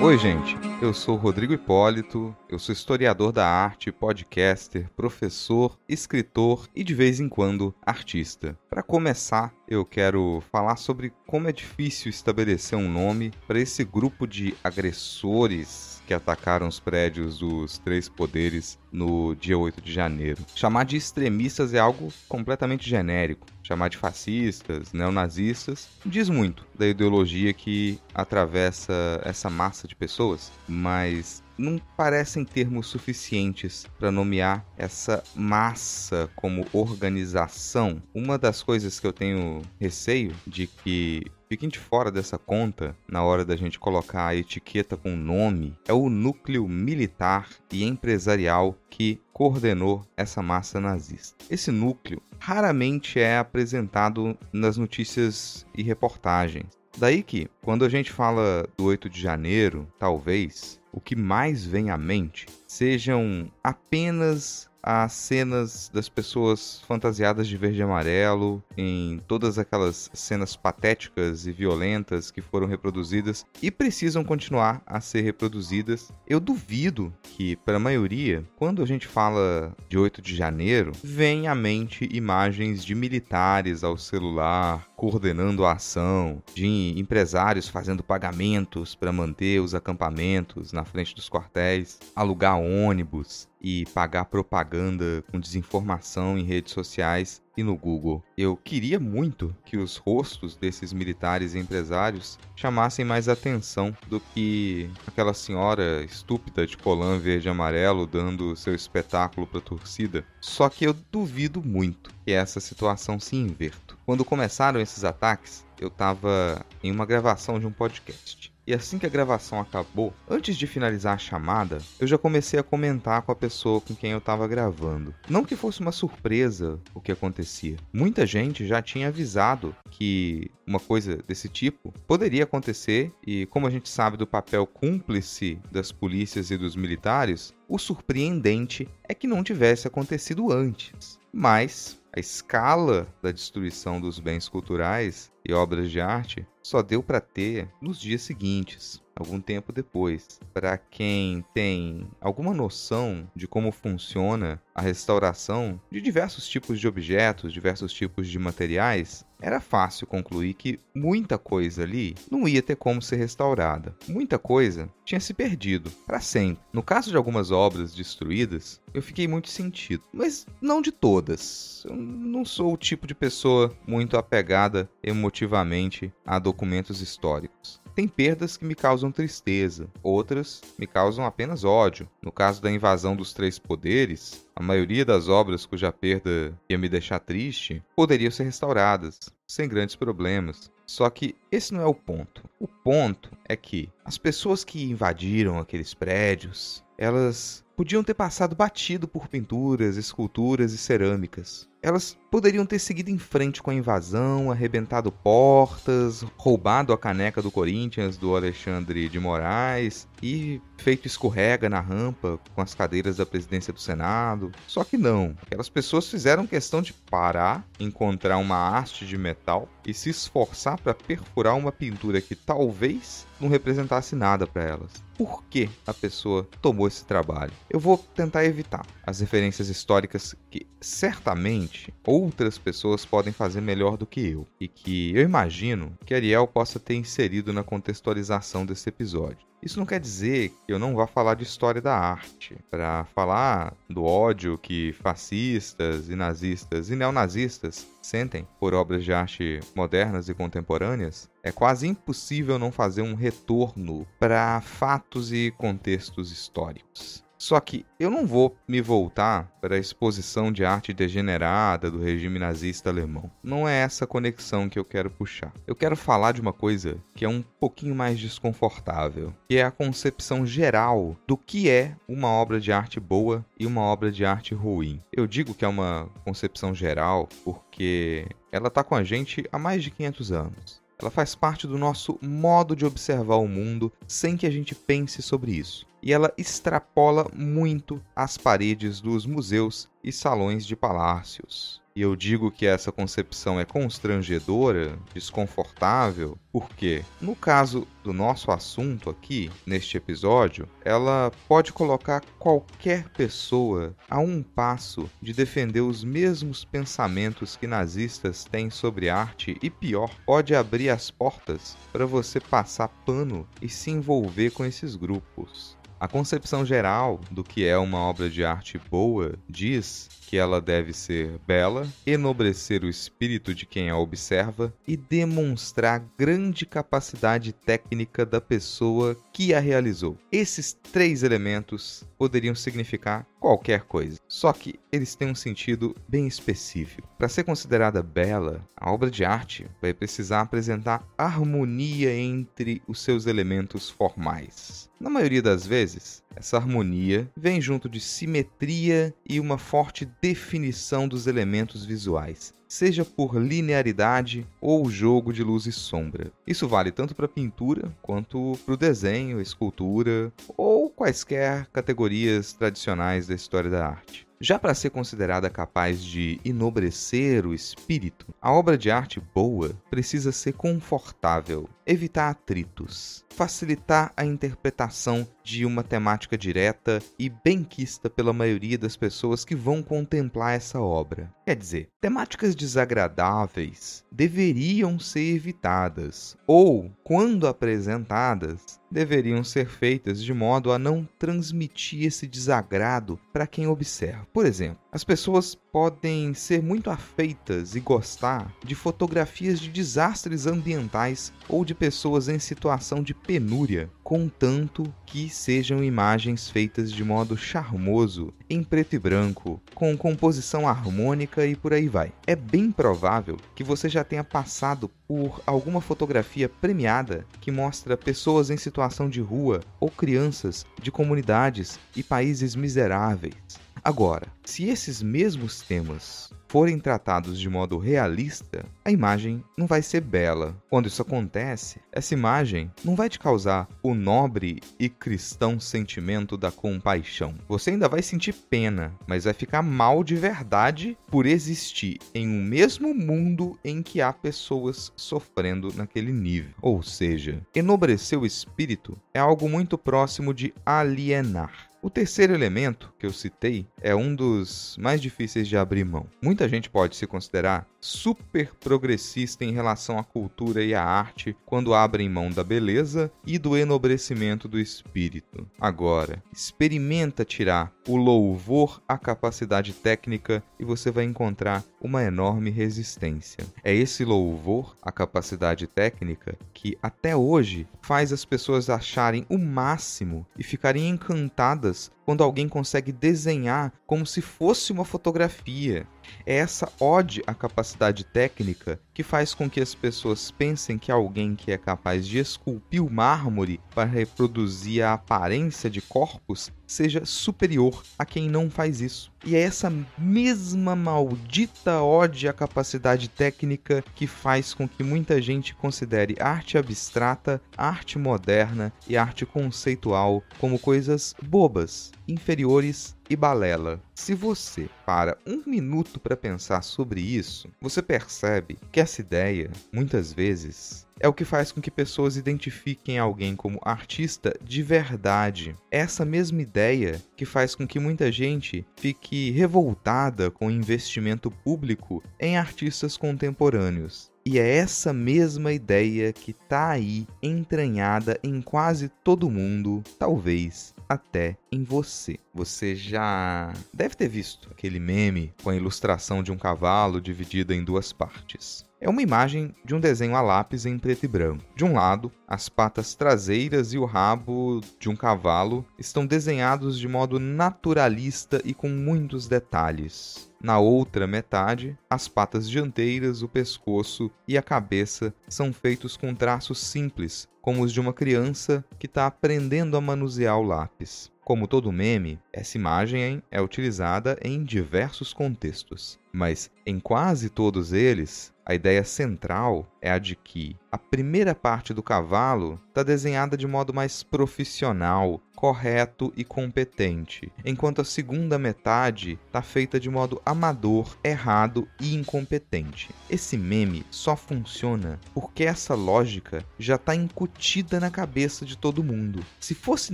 [0.02, 0.69] Oi, gente.
[0.82, 7.20] Eu sou Rodrigo Hipólito, eu sou historiador da arte, podcaster, professor, escritor e de vez
[7.20, 8.58] em quando artista.
[8.70, 14.26] Para começar, eu quero falar sobre como é difícil estabelecer um nome para esse grupo
[14.26, 20.44] de agressores que atacaram os prédios dos três poderes no dia 8 de janeiro.
[20.56, 23.46] Chamar de extremistas é algo completamente genérico.
[23.62, 31.44] Chamar de fascistas, neonazistas, diz muito da ideologia que atravessa essa massa de pessoas, mas
[31.56, 38.02] não parecem termos suficientes para nomear essa massa como organização.
[38.16, 43.24] Uma das coisas que eu tenho receio de que fiquem de fora dessa conta na
[43.24, 49.20] hora da gente colocar a etiqueta com nome é o núcleo militar e empresarial que
[49.34, 51.44] coordenou essa massa nazista.
[51.50, 56.68] Esse núcleo raramente é apresentado nas notícias e reportagens.
[56.96, 61.90] Daí que, quando a gente fala do 8 de janeiro, talvez o que mais vem
[61.90, 69.60] à mente sejam apenas as cenas das pessoas fantasiadas de verde e amarelo, em todas
[69.60, 76.12] aquelas cenas patéticas e violentas que foram reproduzidas e precisam continuar a ser reproduzidas.
[76.28, 81.48] Eu duvido que, para a maioria, quando a gente fala de 8 de janeiro, vem
[81.48, 89.14] à mente imagens de militares ao celular coordenando a ação, de empresários fazendo pagamentos para
[89.14, 96.44] manter os acampamentos na frente dos quartéis, alugar ônibus, e pagar propaganda com desinformação em
[96.44, 98.24] redes sociais e no Google.
[98.38, 104.90] Eu queria muito que os rostos desses militares e empresários chamassem mais atenção do que
[105.06, 110.26] aquela senhora estúpida de colã verde e amarelo dando seu espetáculo para a torcida.
[110.40, 113.96] Só que eu duvido muito que essa situação se inverta.
[114.06, 118.49] Quando começaram esses ataques, eu estava em uma gravação de um podcast.
[118.70, 122.64] E assim que a gravação acabou, antes de finalizar a chamada, eu já comecei a
[122.64, 125.12] comentar com a pessoa com quem eu estava gravando.
[125.28, 127.78] Não que fosse uma surpresa o que acontecia.
[127.92, 133.72] Muita gente já tinha avisado que uma coisa desse tipo poderia acontecer e como a
[133.72, 139.44] gente sabe do papel cúmplice das polícias e dos militares, o surpreendente é que não
[139.44, 141.18] tivesse acontecido antes.
[141.34, 147.22] Mas a escala da destruição dos bens culturais e obras de arte só deu para
[147.22, 150.40] ter nos dias seguintes, algum tempo depois.
[150.54, 157.54] Para quem tem alguma noção de como funciona a restauração de diversos tipos de objetos,
[157.54, 163.02] diversos tipos de materiais, era fácil concluir que muita coisa ali não ia ter como
[163.02, 163.96] ser restaurada.
[164.08, 166.64] Muita coisa tinha se perdido para sempre.
[166.72, 171.84] No caso de algumas obras destruídas, eu fiquei muito sentido, mas não de todas.
[171.90, 177.82] Eu não sou o tipo de pessoa muito apegada emotivamente a documentos históricos.
[177.96, 182.08] Tem perdas que me causam tristeza, outras me causam apenas ódio.
[182.22, 186.88] No caso da invasão dos três poderes, a maioria das obras cuja perda ia me
[186.88, 189.18] deixar triste poderiam ser restauradas,
[189.50, 190.72] sem grandes problemas.
[190.86, 192.44] Só que esse não é o ponto.
[192.60, 199.08] O ponto é que as pessoas que invadiram aqueles prédios, elas podiam ter passado batido
[199.08, 201.69] por pinturas, esculturas e cerâmicas.
[201.82, 207.50] Elas poderiam ter seguido em frente com a invasão, arrebentado portas, roubado a caneca do
[207.50, 213.74] Corinthians do Alexandre de Moraes e feito escorrega na rampa com as cadeiras da presidência
[213.74, 214.52] do Senado.
[214.68, 215.36] Só que não.
[215.42, 220.94] Aquelas pessoas fizeram questão de parar, encontrar uma haste de metal e se esforçar para
[220.94, 224.92] perfurar uma pintura que talvez não representasse nada para elas.
[225.18, 227.52] Por que a pessoa tomou esse trabalho?
[227.70, 231.69] Eu vou tentar evitar as referências históricas que certamente
[232.06, 236.80] outras pessoas podem fazer melhor do que eu e que eu imagino que Ariel possa
[236.80, 239.50] ter inserido na contextualização desse episódio.
[239.62, 243.74] Isso não quer dizer que eu não vá falar de história da arte, para falar
[243.90, 250.34] do ódio que fascistas e nazistas e neonazistas sentem por obras de arte modernas e
[250.34, 251.30] contemporâneas.
[251.44, 257.24] É quase impossível não fazer um retorno para fatos e contextos históricos.
[257.40, 262.38] Só que eu não vou me voltar para a exposição de arte degenerada do regime
[262.38, 263.32] nazista alemão.
[263.42, 265.54] Não é essa conexão que eu quero puxar.
[265.66, 269.72] Eu quero falar de uma coisa que é um pouquinho mais desconfortável, que é a
[269.72, 274.54] concepção geral do que é uma obra de arte boa e uma obra de arte
[274.54, 275.00] ruim.
[275.10, 279.82] Eu digo que é uma concepção geral porque ela está com a gente há mais
[279.82, 280.82] de 500 anos.
[281.02, 285.22] Ela faz parte do nosso modo de observar o mundo sem que a gente pense
[285.22, 291.82] sobre isso e ela extrapola muito as paredes dos museus e salões de palácios.
[291.96, 299.10] E eu digo que essa concepção é constrangedora, desconfortável, porque, no caso do nosso assunto
[299.10, 306.64] aqui, neste episódio, ela pode colocar qualquer pessoa a um passo de defender os mesmos
[306.64, 312.88] pensamentos que nazistas têm sobre arte e, pior, pode abrir as portas para você passar
[313.06, 315.79] pano e se envolver com esses grupos.
[316.00, 320.94] A concepção geral do que é uma obra de arte boa diz que ela deve
[320.94, 328.40] ser bela, enobrecer o espírito de quem a observa e demonstrar grande capacidade técnica da
[328.40, 330.18] pessoa que a realizou.
[330.32, 337.10] Esses três elementos poderiam significar qualquer coisa, só que eles têm um sentido bem específico.
[337.18, 343.26] Para ser considerada bela, a obra de arte vai precisar apresentar harmonia entre os seus
[343.26, 344.89] elementos formais.
[345.00, 351.26] Na maioria das vezes, essa harmonia vem junto de simetria e uma forte definição dos
[351.26, 356.32] elementos visuais seja por linearidade ou jogo de luz e sombra.
[356.46, 363.34] Isso vale tanto para pintura quanto para o desenho, escultura ou quaisquer categorias tradicionais da
[363.34, 364.29] história da arte.
[364.42, 370.32] Já para ser considerada capaz de enobrecer o espírito, a obra de arte boa precisa
[370.32, 378.78] ser confortável, evitar atritos, facilitar a interpretação de uma temática direta e benquista pela maioria
[378.78, 381.30] das pessoas que vão contemplar essa obra.
[381.46, 390.72] Quer dizer, temáticas desagradáveis deveriam ser evitadas, ou, quando apresentadas, deveriam ser feitas de modo
[390.72, 394.28] a não transmitir esse desagrado para quem observa.
[394.34, 401.32] Por exemplo, As pessoas podem ser muito afeitas e gostar de fotografias de desastres ambientais
[401.48, 408.34] ou de pessoas em situação de penúria, contanto que sejam imagens feitas de modo charmoso,
[408.50, 412.12] em preto e branco, com composição harmônica e por aí vai.
[412.26, 418.50] É bem provável que você já tenha passado por alguma fotografia premiada que mostra pessoas
[418.50, 423.36] em situação de rua ou crianças de comunidades e países miseráveis.
[423.84, 430.02] Agora, se esses mesmos temas forem tratados de modo realista, a imagem não vai ser
[430.02, 430.58] bela.
[430.68, 436.52] Quando isso acontece, essa imagem não vai te causar o nobre e cristão sentimento da
[436.52, 437.36] compaixão.
[437.48, 442.44] Você ainda vai sentir pena, mas vai ficar mal de verdade por existir em um
[442.44, 446.54] mesmo mundo em que há pessoas sofrendo naquele nível.
[446.62, 451.69] Ou seja, enobrecer o espírito é algo muito próximo de alienar.
[451.82, 456.06] O terceiro elemento que eu citei é um dos mais difíceis de abrir mão.
[456.22, 461.74] Muita gente pode se considerar super progressista em relação à cultura e à arte quando
[461.74, 465.48] abrem mão da beleza e do enobrecimento do espírito.
[465.58, 473.46] Agora, experimenta tirar o louvor à capacidade técnica e você vai encontrar uma enorme resistência.
[473.64, 480.26] É esse louvor à capacidade técnica que até hoje faz as pessoas acharem o máximo
[480.38, 485.86] e ficarem encantadas quando alguém consegue desenhar como se fosse uma fotografia.
[486.26, 491.36] É essa ode à capacidade técnica que faz com que as pessoas pensem que alguém
[491.36, 497.84] que é capaz de esculpir o mármore para reproduzir a aparência de corpos seja superior
[497.98, 499.12] a quem não faz isso.
[499.26, 505.56] E é essa mesma maldita ode à capacidade técnica que faz com que muita gente
[505.56, 513.82] considere arte abstrata, arte moderna e arte conceitual como coisas bobas, inferiores e balela.
[513.96, 520.14] Se você para um minuto para pensar sobre isso, você percebe que essa ideia, muitas
[520.14, 525.56] vezes, é o que faz com que pessoas identifiquem alguém como artista de verdade.
[525.72, 531.32] É essa mesma ideia que faz com que muita gente fique revoltada com o investimento
[531.32, 534.12] público em artistas contemporâneos.
[534.26, 541.38] E é essa mesma ideia que está aí entranhada em quase todo mundo, talvez até
[541.52, 542.18] em você.
[542.34, 547.64] Você já deve ter visto aquele meme com a ilustração de um cavalo dividida em
[547.64, 548.68] duas partes.
[548.82, 551.44] É uma imagem de um desenho a lápis em preto e branco.
[551.54, 556.88] De um lado, as patas traseiras e o rabo de um cavalo estão desenhados de
[556.88, 560.32] modo naturalista e com muitos detalhes.
[560.42, 566.60] Na outra metade, as patas dianteiras, o pescoço e a cabeça são feitos com traços
[566.60, 571.12] simples, como os de uma criança que está aprendendo a manusear o lápis.
[571.30, 578.34] Como todo meme, essa imagem é utilizada em diversos contextos, mas em quase todos eles,
[578.44, 583.48] a ideia central é a de que a primeira parte do cavalo está desenhada de
[583.48, 590.98] modo mais profissional, correto e competente, enquanto a segunda metade está feita de modo amador,
[591.04, 592.90] errado e incompetente.
[593.10, 599.26] Esse meme só funciona porque essa lógica já está incutida na cabeça de todo mundo.
[599.40, 599.94] Se fosse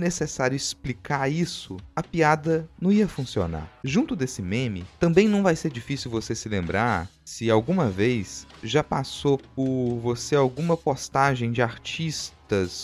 [0.00, 3.70] necessário explicar isso, a piada não ia funcionar.
[3.84, 8.84] Junto desse meme, também não vai ser difícil você se lembrar se alguma vez já
[8.84, 11.60] passou por você alguma postagem de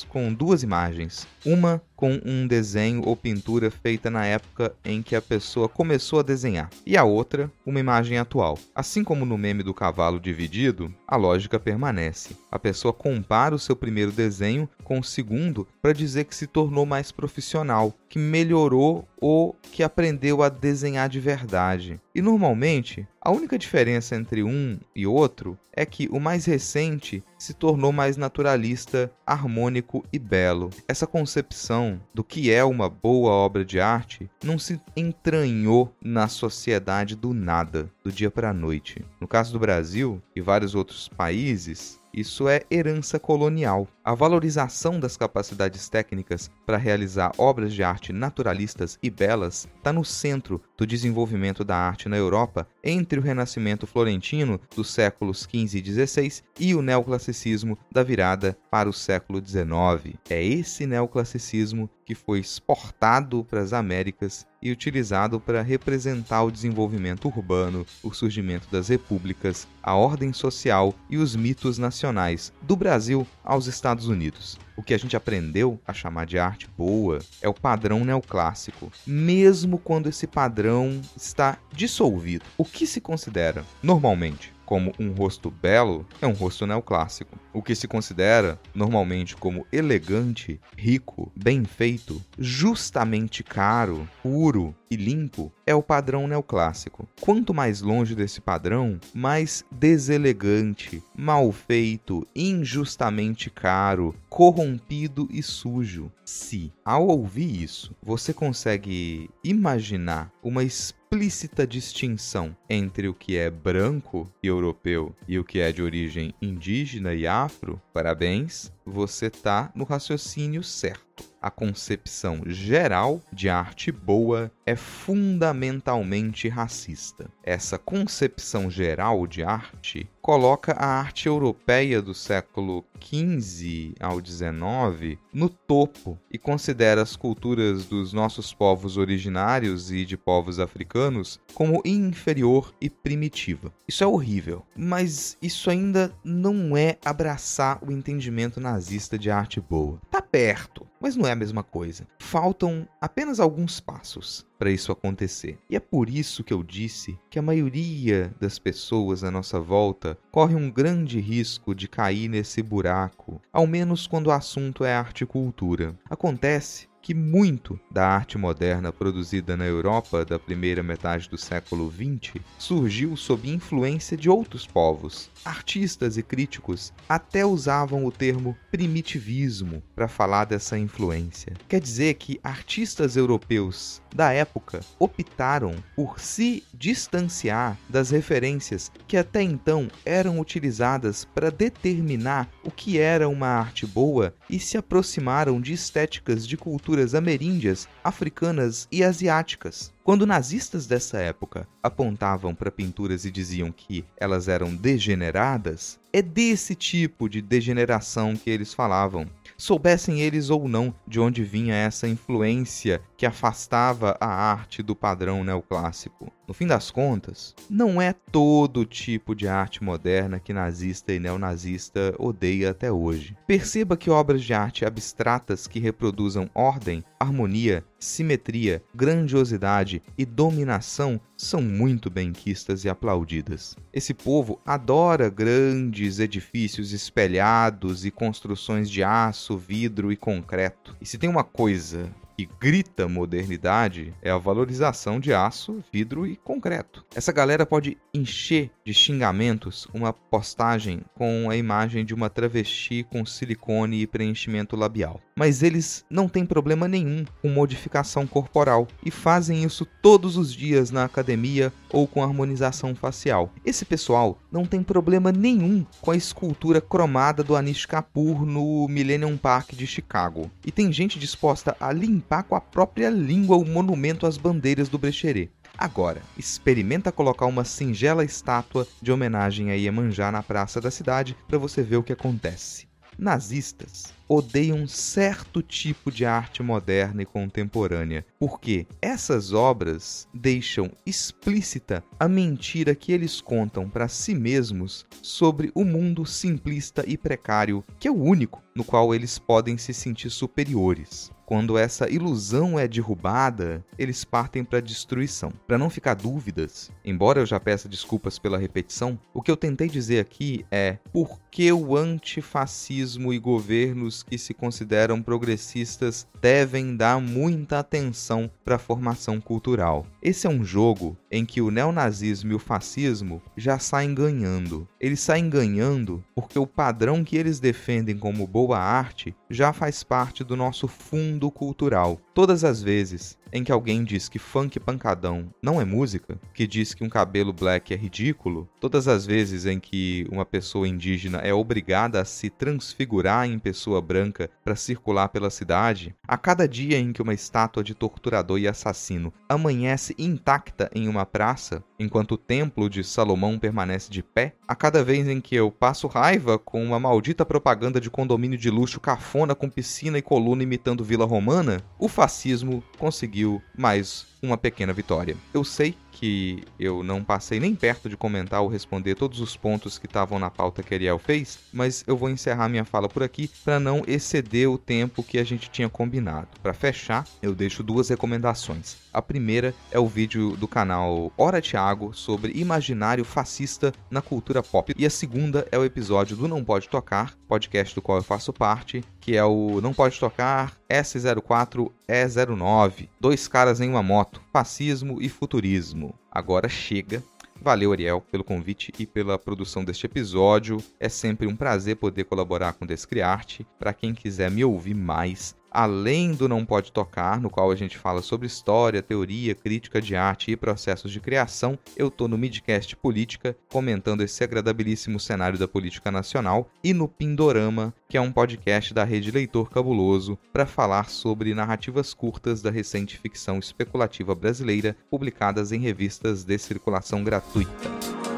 [0.08, 1.26] com duas imagens.
[1.44, 6.24] Uma com um desenho ou pintura feita na época em que a pessoa começou a
[6.24, 8.58] desenhar, e a outra, uma imagem atual.
[8.74, 12.36] Assim como no meme do cavalo dividido, a lógica permanece.
[12.50, 16.84] A pessoa compara o seu primeiro desenho com o segundo para dizer que se tornou
[16.84, 22.00] mais profissional, que melhorou ou que aprendeu a desenhar de verdade.
[22.12, 27.52] E normalmente, a única diferença entre um e outro é que o mais recente se
[27.54, 30.70] tornou mais naturalista, harmônico e belo.
[30.86, 37.16] Essa concepção do que é uma boa obra de arte não se entranhou na sociedade
[37.16, 39.04] do nada, do dia para a noite.
[39.20, 43.88] No caso do Brasil e vários outros países, isso é herança colonial.
[44.04, 50.04] A valorização das capacidades técnicas para realizar obras de arte naturalistas e belas está no
[50.04, 56.06] centro do desenvolvimento da arte na Europa entre o Renascimento florentino dos séculos XV e
[56.06, 60.16] XVI e o neoclassicismo da virada para o século XIX.
[60.28, 67.26] É esse neoclassicismo que foi exportado para as Américas e utilizado para representar o desenvolvimento
[67.26, 73.66] urbano, o surgimento das repúblicas, a ordem social e os mitos nacionais, do Brasil aos
[73.66, 74.58] Estados Unidos.
[74.74, 79.78] o que a gente aprendeu a chamar de arte boa é o padrão neoclássico, mesmo
[79.78, 82.44] quando esse padrão está dissolvido.
[82.56, 87.38] O que se considera normalmente como um rosto belo é um rosto neoclássico.
[87.52, 95.52] O que se considera normalmente como elegante, rico, bem feito, justamente caro, puro e limpo
[95.66, 97.06] é o padrão neoclássico.
[97.20, 106.10] Quanto mais longe desse padrão, mais deselegante, mal feito, injustamente caro, corrompido e sujo.
[106.24, 110.64] Se, ao ouvir isso, você consegue imaginar uma
[111.12, 116.34] explícita distinção entre o que é branco e europeu e o que é de origem
[116.40, 121.31] indígena e afro, parabéns, você está no raciocínio certo.
[121.42, 127.28] A concepção geral de arte boa é fundamentalmente racista.
[127.42, 135.48] Essa concepção geral de arte coloca a arte europeia do século XV ao XIX no
[135.48, 142.72] topo e considera as culturas dos nossos povos originários e de povos africanos como inferior
[142.80, 143.72] e primitiva.
[143.88, 149.98] Isso é horrível, mas isso ainda não é abraçar o entendimento nazista de arte boa.
[150.08, 152.06] Tá perto, mas não é a mesma coisa.
[152.20, 155.58] Faltam apenas alguns passos para isso acontecer.
[155.68, 160.16] E é por isso que eu disse que a maioria das pessoas à nossa volta
[160.30, 165.24] corre um grande risco de cair nesse buraco, ao menos quando o assunto é arte
[165.24, 165.98] e cultura.
[166.08, 172.40] Acontece que muito da arte moderna produzida na Europa da primeira metade do século XX
[172.56, 175.28] surgiu sob influência de outros povos.
[175.44, 181.54] Artistas e críticos até usavam o termo primitivismo para falar dessa influência.
[181.68, 189.42] Quer dizer que artistas europeus da época optaram por se distanciar das referências que até
[189.42, 195.72] então eram utilizadas para determinar o que era uma arte boa e se aproximaram de
[195.72, 199.92] estéticas de culturas ameríndias, africanas e asiáticas.
[200.04, 206.74] Quando nazistas dessa época apontavam para pinturas e diziam que elas eram degeneradas, é desse
[206.74, 213.00] tipo de degeneração que eles falavam soubessem eles ou não de onde vinha essa influência
[213.16, 216.32] que afastava a arte do padrão neoclássico.
[216.46, 222.14] No fim das contas, não é todo tipo de arte moderna que nazista e neonazista
[222.18, 223.36] odeia até hoje.
[223.46, 231.62] Perceba que obras de arte abstratas que reproduzam ordem, harmonia, simetria, grandiosidade e dominação são
[231.62, 233.76] muito benquistas e aplaudidas.
[233.92, 240.96] Esse povo adora grandes edifícios espelhados e construções de aço, vidro e concreto.
[241.00, 242.10] E se tem uma coisa
[242.42, 247.04] que grita modernidade é a valorização de aço, vidro e concreto.
[247.14, 253.24] Essa galera pode encher de xingamentos uma postagem com a imagem de uma travesti com
[253.24, 255.20] silicone e preenchimento labial.
[255.36, 260.90] Mas eles não têm problema nenhum com modificação corporal e fazem isso todos os dias
[260.90, 263.52] na academia ou com harmonização facial.
[263.64, 269.38] Esse pessoal não tem problema nenhum com a escultura cromada do Anish Kapoor no Millennium
[269.38, 270.50] Park de Chicago.
[270.64, 274.98] E tem gente disposta a limpar com a própria língua o monumento às bandeiras do
[274.98, 275.50] Brecheret.
[275.76, 281.56] Agora, experimenta colocar uma singela estátua de homenagem a Iemanjá na praça da cidade para
[281.56, 282.91] você ver o que acontece.
[283.22, 292.26] Nazistas odeiam certo tipo de arte moderna e contemporânea, porque essas obras deixam explícita a
[292.26, 298.10] mentira que eles contam para si mesmos sobre o mundo simplista e precário, que é
[298.10, 301.30] o único no qual eles podem se sentir superiores.
[301.52, 305.52] Quando essa ilusão é derrubada, eles partem para a destruição.
[305.66, 309.86] Para não ficar dúvidas, embora eu já peça desculpas pela repetição, o que eu tentei
[309.86, 317.20] dizer aqui é por que o antifascismo e governos que se consideram progressistas devem dar
[317.20, 320.06] muita atenção para a formação cultural.
[320.22, 324.88] Esse é um jogo em que o neonazismo e o fascismo já saem ganhando.
[324.98, 330.42] Eles saem ganhando porque o padrão que eles defendem como boa arte já faz parte
[330.42, 332.18] do nosso fundo cultural.
[332.34, 336.94] Todas as vezes em que alguém diz que funk pancadão não é música, que diz
[336.94, 341.52] que um cabelo black é ridículo, todas as vezes em que uma pessoa indígena é
[341.52, 347.12] obrigada a se transfigurar em pessoa branca para circular pela cidade, a cada dia em
[347.12, 352.88] que uma estátua de torturador e assassino amanhece intacta em uma praça, enquanto o templo
[352.88, 356.98] de Salomão permanece de pé, a cada vez em que eu passo raiva com uma
[356.98, 362.08] maldita propaganda de condomínio de luxo cafona com piscina e coluna imitando Vila Romana, o
[362.08, 363.41] fascismo conseguiu
[363.76, 365.36] mais uma pequena vitória.
[365.54, 369.98] Eu sei que eu não passei nem perto de comentar ou responder todos os pontos
[369.98, 373.50] que estavam na pauta que Ariel fez, mas eu vou encerrar minha fala por aqui
[373.64, 376.48] para não exceder o tempo que a gente tinha combinado.
[376.62, 378.96] Para fechar, eu deixo duas recomendações.
[379.12, 384.94] A primeira é o vídeo do canal Hora Thiago sobre imaginário fascista na cultura pop.
[384.96, 388.52] E a segunda é o episódio do Não Pode Tocar, podcast do qual eu faço
[388.52, 395.28] parte, que é o Não Pode Tocar S04E09, dois caras em uma moto, fascismo e
[395.28, 396.14] futurismo.
[396.30, 397.22] Agora chega.
[397.60, 400.82] Valeu, Ariel, pelo convite e pela produção deste episódio.
[401.00, 403.66] É sempre um prazer poder colaborar com Descriarte.
[403.78, 407.98] Para quem quiser me ouvir mais, além do Não Pode Tocar, no qual a gente
[407.98, 412.94] fala sobre história, teoria, crítica de arte e processos de criação, eu tô no Midcast
[412.96, 418.92] Política, comentando esse agradabilíssimo cenário da política nacional, e no Pindorama, que é um podcast
[418.92, 425.72] da rede Leitor Cabuloso, para falar sobre narrativas curtas da recente ficção especulativa brasileira, publicadas
[425.72, 428.31] em revistas de circulação gratuita.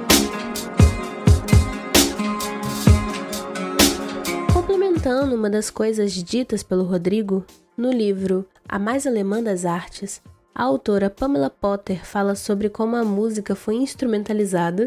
[5.05, 7.45] Complementando uma das coisas ditas pelo Rodrigo,
[7.77, 10.23] no livro A Mais Alemã das Artes,
[10.55, 14.87] a autora Pamela Potter fala sobre como a música foi instrumentalizada,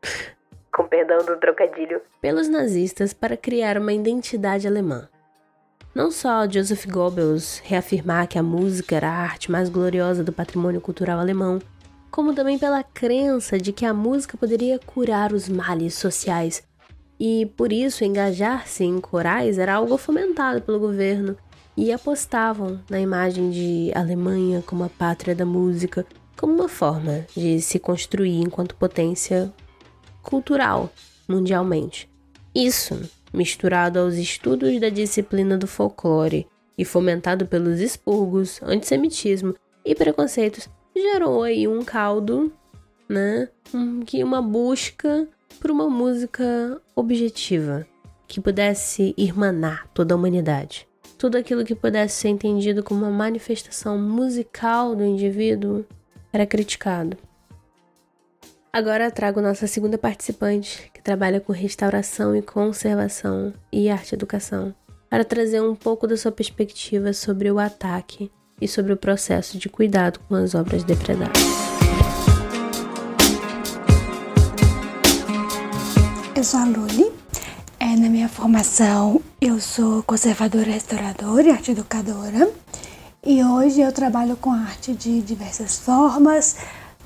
[0.74, 5.06] com perdão do trocadilho, pelos nazistas para criar uma identidade alemã.
[5.94, 10.80] Não só Joseph Goebbels reafirmar que a música era a arte mais gloriosa do patrimônio
[10.80, 11.58] cultural alemão,
[12.10, 16.62] como também pela crença de que a música poderia curar os males sociais
[17.24, 21.36] e por isso engajar-se em corais era algo fomentado pelo governo
[21.76, 26.04] e apostavam na imagem de Alemanha como a pátria da música,
[26.36, 29.54] como uma forma de se construir enquanto potência
[30.20, 30.92] cultural
[31.28, 32.10] mundialmente.
[32.52, 39.54] Isso, misturado aos estudos da disciplina do folclore e fomentado pelos expurgos, antissemitismo
[39.84, 42.52] e preconceitos, gerou aí um caldo,
[43.08, 43.48] né,
[44.06, 45.28] que uma busca
[45.62, 47.86] por uma música objetiva
[48.26, 50.88] que pudesse irmanar toda a humanidade.
[51.16, 55.86] Tudo aquilo que pudesse ser entendido como uma manifestação musical do indivíduo
[56.32, 57.16] era criticado.
[58.72, 64.74] Agora trago nossa segunda participante, que trabalha com restauração e conservação e arte educação,
[65.08, 69.68] para trazer um pouco da sua perspectiva sobre o ataque e sobre o processo de
[69.68, 71.71] cuidado com as obras depredadas.
[76.34, 77.12] Eu sou a Luli.
[77.78, 82.50] É, na minha formação, eu sou conservadora, restauradora e arte educadora.
[83.22, 86.56] E hoje eu trabalho com arte de diversas formas,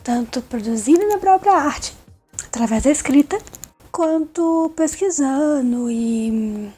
[0.04, 1.92] tanto produzindo minha própria arte,
[2.46, 3.36] através da escrita,
[3.90, 6.70] quanto pesquisando e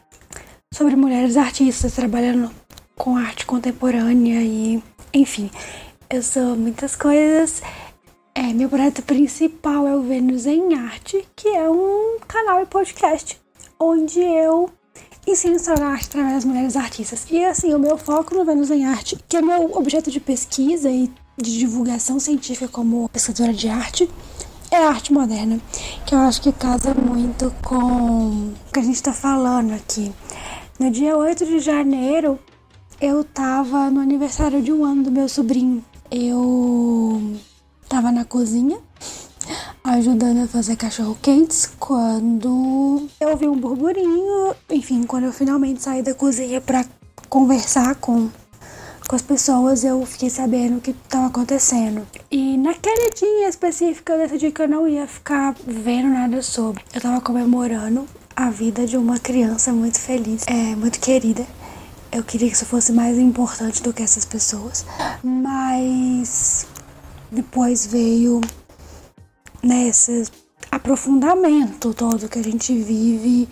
[0.72, 2.50] sobre mulheres artistas, trabalhando
[2.96, 4.82] com arte contemporânea e,
[5.12, 5.50] enfim,
[6.08, 7.62] eu sou muitas coisas.
[8.40, 13.36] É, meu projeto principal é o Vênus em Arte, que é um canal e podcast
[13.80, 14.70] onde eu
[15.26, 17.26] ensino a instaurar arte através das mulheres artistas.
[17.32, 20.88] E assim, o meu foco no Vênus em Arte, que é meu objeto de pesquisa
[20.88, 24.08] e de divulgação científica como pesquisadora de arte,
[24.70, 25.60] é a arte moderna,
[26.06, 30.12] que eu acho que casa muito com o que a gente está falando aqui.
[30.78, 32.38] No dia 8 de janeiro,
[33.00, 35.84] eu tava no aniversário de um ano do meu sobrinho.
[36.08, 37.36] Eu
[37.88, 38.78] tava na cozinha
[39.82, 44.54] ajudando a fazer cachorro quentes quando eu ouvi um burburinho.
[44.70, 46.84] Enfim, quando eu finalmente saí da cozinha para
[47.28, 48.28] conversar com,
[49.08, 52.06] com as pessoas, eu fiquei sabendo o que estava acontecendo.
[52.30, 56.84] E naquele dia específico eu decidi que eu não ia ficar vendo nada sobre.
[56.94, 61.46] Eu tava comemorando a vida de uma criança muito feliz, é muito querida.
[62.10, 64.84] Eu queria que isso fosse mais importante do que essas pessoas.
[65.22, 66.66] Mas
[67.30, 68.40] depois veio
[69.62, 70.24] nesse
[70.70, 73.48] aprofundamento todo que a gente vive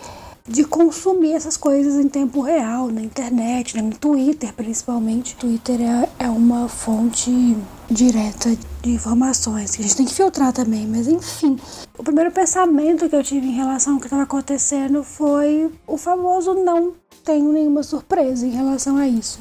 [0.48, 5.34] de consumir essas coisas em tempo real, na internet, né, no Twitter principalmente.
[5.36, 7.56] Twitter é, é uma fonte
[7.90, 11.58] direta de informações que a gente tem que filtrar também, mas enfim.
[11.98, 16.54] O primeiro pensamento que eu tive em relação ao que estava acontecendo foi o famoso
[16.54, 16.92] não
[17.24, 19.40] tenho nenhuma surpresa em relação a isso.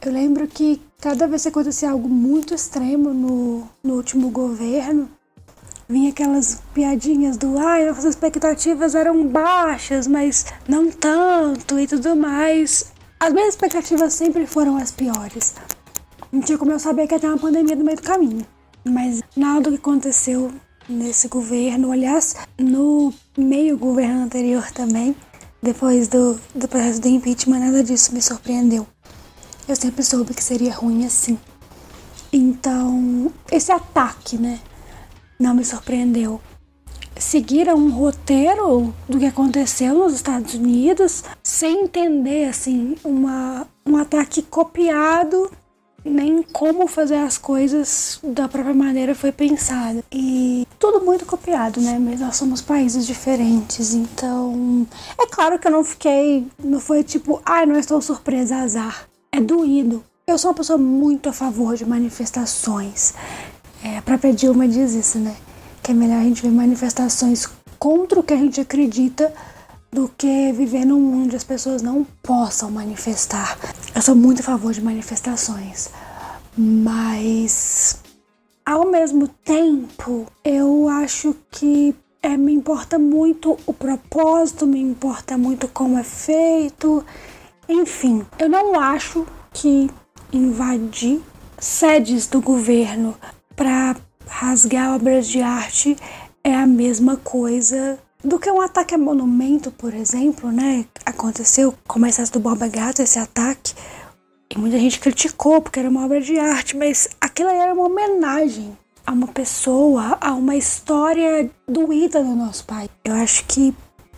[0.00, 5.08] Eu lembro que cada vez que acontecia algo muito extremo no, no último governo,
[5.88, 12.92] vinha aquelas piadinhas do ai, nossas expectativas eram baixas, mas não tanto e tudo mais.
[13.20, 15.54] As minhas expectativas sempre foram as piores.
[16.32, 18.46] Não tinha como eu saber que ia ter uma pandemia no meio do caminho.
[18.84, 20.52] Mas nada do que aconteceu
[20.88, 25.16] nesse governo, aliás, no meio governo anterior também,
[25.62, 28.86] depois do, do processo de impeachment, nada disso me surpreendeu.
[29.68, 31.38] Eu sempre soube que seria ruim assim.
[32.32, 34.60] Então, esse ataque, né,
[35.38, 36.40] não me surpreendeu.
[37.18, 44.42] Seguiram um roteiro do que aconteceu nos Estados Unidos, sem entender, assim, uma, um ataque
[44.42, 45.50] copiado
[46.06, 50.04] nem como fazer as coisas da própria maneira foi pensado.
[50.12, 51.98] E tudo muito copiado, né?
[51.98, 54.86] Mas nós somos países diferentes, então.
[55.18, 56.46] É claro que eu não fiquei.
[56.62, 59.08] Não foi tipo, ai, ah, não estou surpresa, azar.
[59.32, 60.04] É doído.
[60.26, 63.14] Eu sou uma pessoa muito a favor de manifestações.
[63.84, 65.36] É, a própria Dilma diz isso, né?
[65.82, 67.48] Que é melhor a gente ver manifestações
[67.78, 69.32] contra o que a gente acredita
[69.92, 73.58] do que viver num mundo onde as pessoas não possam manifestar.
[73.94, 75.88] Eu sou muito a favor de manifestações,
[76.56, 77.98] mas
[78.64, 85.68] ao mesmo tempo eu acho que é, me importa muito o propósito, me importa muito
[85.68, 87.04] como é feito,
[87.68, 89.90] enfim, eu não acho que
[90.32, 91.20] invadir
[91.58, 93.16] sedes do governo
[93.54, 93.96] para
[94.26, 95.96] rasgar obras de arte
[96.44, 100.84] é a mesma coisa do que um ataque a monumento, por exemplo, né?
[101.04, 103.74] Aconteceu com o excesso do Borba Gato esse ataque.
[104.50, 108.76] E muita gente criticou porque era uma obra de arte, mas aquilo era uma homenagem
[109.06, 112.88] a uma pessoa, a uma história doída do nosso pai.
[113.04, 113.74] Eu acho que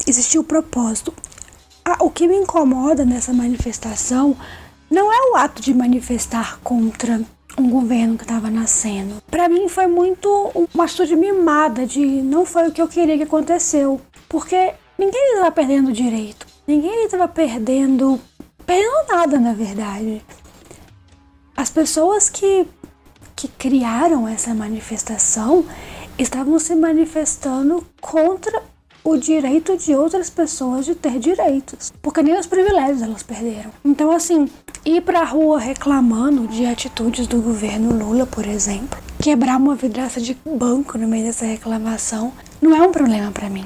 [0.06, 1.12] existiu o propósito.
[1.90, 4.36] Ah, o que me incomoda nessa manifestação
[4.90, 7.18] não é o ato de manifestar contra
[7.56, 9.22] um governo que estava nascendo.
[9.30, 10.28] Para mim foi muito
[10.74, 15.50] uma atitude mimada de não foi o que eu queria que aconteceu, porque ninguém estava
[15.50, 18.20] perdendo direito, ninguém estava perdendo,
[18.66, 20.22] perdendo nada na verdade.
[21.56, 22.66] As pessoas que
[23.34, 25.64] que criaram essa manifestação
[26.18, 28.62] estavam se manifestando contra
[29.04, 33.70] o direito de outras pessoas de ter direitos, porque nem os privilégios elas perderam.
[33.84, 34.48] Então, assim,
[34.84, 40.36] ir pra rua reclamando de atitudes do governo Lula, por exemplo, quebrar uma vidraça de
[40.44, 43.64] banco no meio dessa reclamação, não é um problema para mim.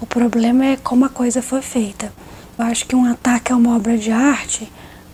[0.00, 2.12] O problema é como a coisa foi feita.
[2.58, 4.70] Eu acho que um ataque a uma obra de arte,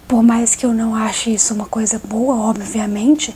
[0.09, 3.35] por mais que eu não ache isso uma coisa boa, obviamente,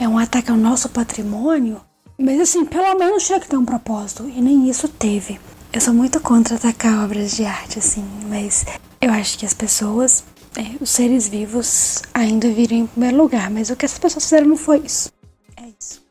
[0.00, 1.80] é um ataque ao nosso patrimônio
[2.18, 4.28] mas assim, pelo menos tinha que ter um propósito.
[4.28, 5.40] E nem isso teve.
[5.72, 8.64] Eu sou muito contra atacar obras de arte, assim, mas
[9.00, 10.22] eu acho que as pessoas,
[10.56, 13.50] é, os seres vivos, ainda viriam em primeiro lugar.
[13.50, 15.12] Mas o que essas pessoas fizeram não foi isso.
[15.56, 16.04] É isso.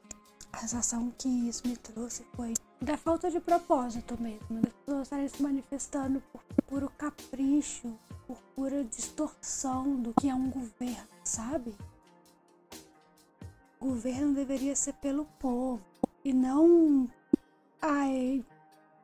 [0.52, 4.60] A sensação que isso me trouxe foi da falta de propósito mesmo.
[4.62, 7.94] Das pessoas estarem se manifestando por puro capricho,
[8.28, 11.74] por pura distorção do que é um governo, sabe?
[13.80, 15.93] O governo deveria ser pelo povo
[16.24, 17.10] e não
[17.82, 18.44] ai,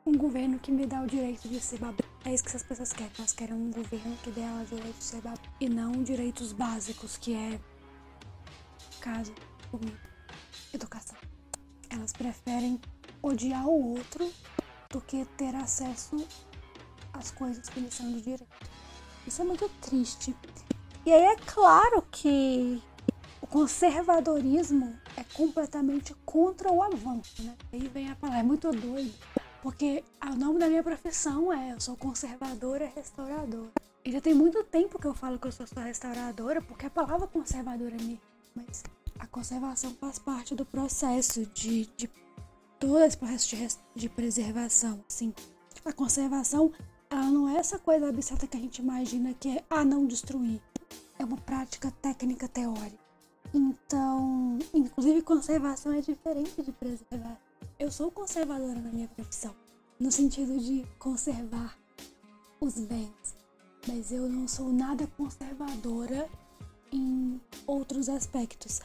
[0.06, 2.04] um governo que me dá o direito de ser babá.
[2.26, 3.12] É isso que essas pessoas querem.
[3.18, 5.42] Elas querem um governo que dê elas o direito de ser babá.
[5.60, 7.60] E não direitos básicos, que é
[9.02, 9.34] casa,
[9.70, 10.00] comida,
[10.74, 11.18] educação.
[11.90, 12.80] Elas preferem
[13.22, 14.32] odiar o outro
[14.90, 16.26] do que ter acesso
[17.14, 18.48] às coisas que eles são de direito.
[19.28, 20.36] Isso é muito triste.
[21.06, 22.82] E aí é claro que
[23.42, 27.56] o conservadorismo é completamente contra o avanço, né?
[27.72, 29.14] Aí vem a palavra, é muito doido,
[29.62, 33.72] porque o nome da minha profissão é, eu sou conservadora restauradora.
[34.04, 36.90] E já tem muito tempo que eu falo que eu sou só restauradora, porque a
[36.90, 38.20] palavra conservadora é me...
[38.56, 38.84] Mas
[39.20, 42.10] a conservação faz parte do processo de, de
[42.80, 45.34] todo esse processo de, de preservação, assim.
[45.84, 46.72] A conservação,
[47.10, 50.62] ela não é essa coisa abstrata que a gente imagina que é, ah, não destruir.
[51.18, 53.09] É uma prática técnica teórica.
[53.54, 57.40] Então, inclusive conservação é diferente de preservar.
[57.80, 59.56] Eu sou conservadora na minha profissão,
[60.00, 61.78] no sentido de conservar
[62.60, 63.36] os bens,
[63.88, 66.30] mas eu não sou nada conservadora
[66.92, 68.82] em outros aspectos.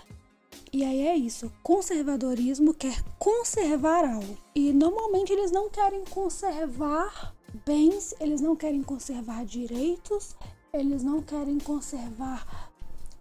[0.72, 4.36] E aí é isso, conservadorismo quer conservar algo.
[4.54, 7.34] E normalmente eles não querem conservar
[7.66, 10.34] bens, eles não querem conservar direitos,
[10.72, 12.72] eles não querem conservar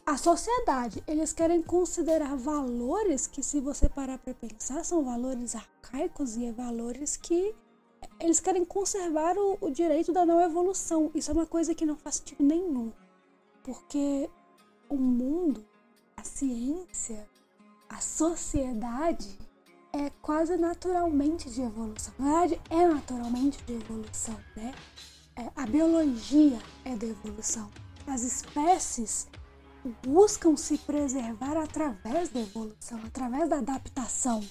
[0.06, 6.36] a sociedade, eles querem considerar valores que, se você parar para pensar, são valores arcaicos
[6.36, 7.56] e é valores que
[8.20, 11.10] eles querem conservar o, o, direito da não evolução.
[11.16, 12.92] Isso é uma coisa que não faz sentido nenhum,
[13.64, 14.30] porque
[14.90, 15.66] o mundo,
[16.18, 17.26] a ciência,
[17.90, 19.40] a sociedade
[19.94, 22.14] é quase naturalmente de evolução.
[22.20, 24.74] Na verdade, é naturalmente de evolução, né?
[25.36, 27.72] É, a biologia é de evolução.
[28.06, 29.30] As espécies
[30.04, 34.44] buscam se preservar através da evolução, através da adaptação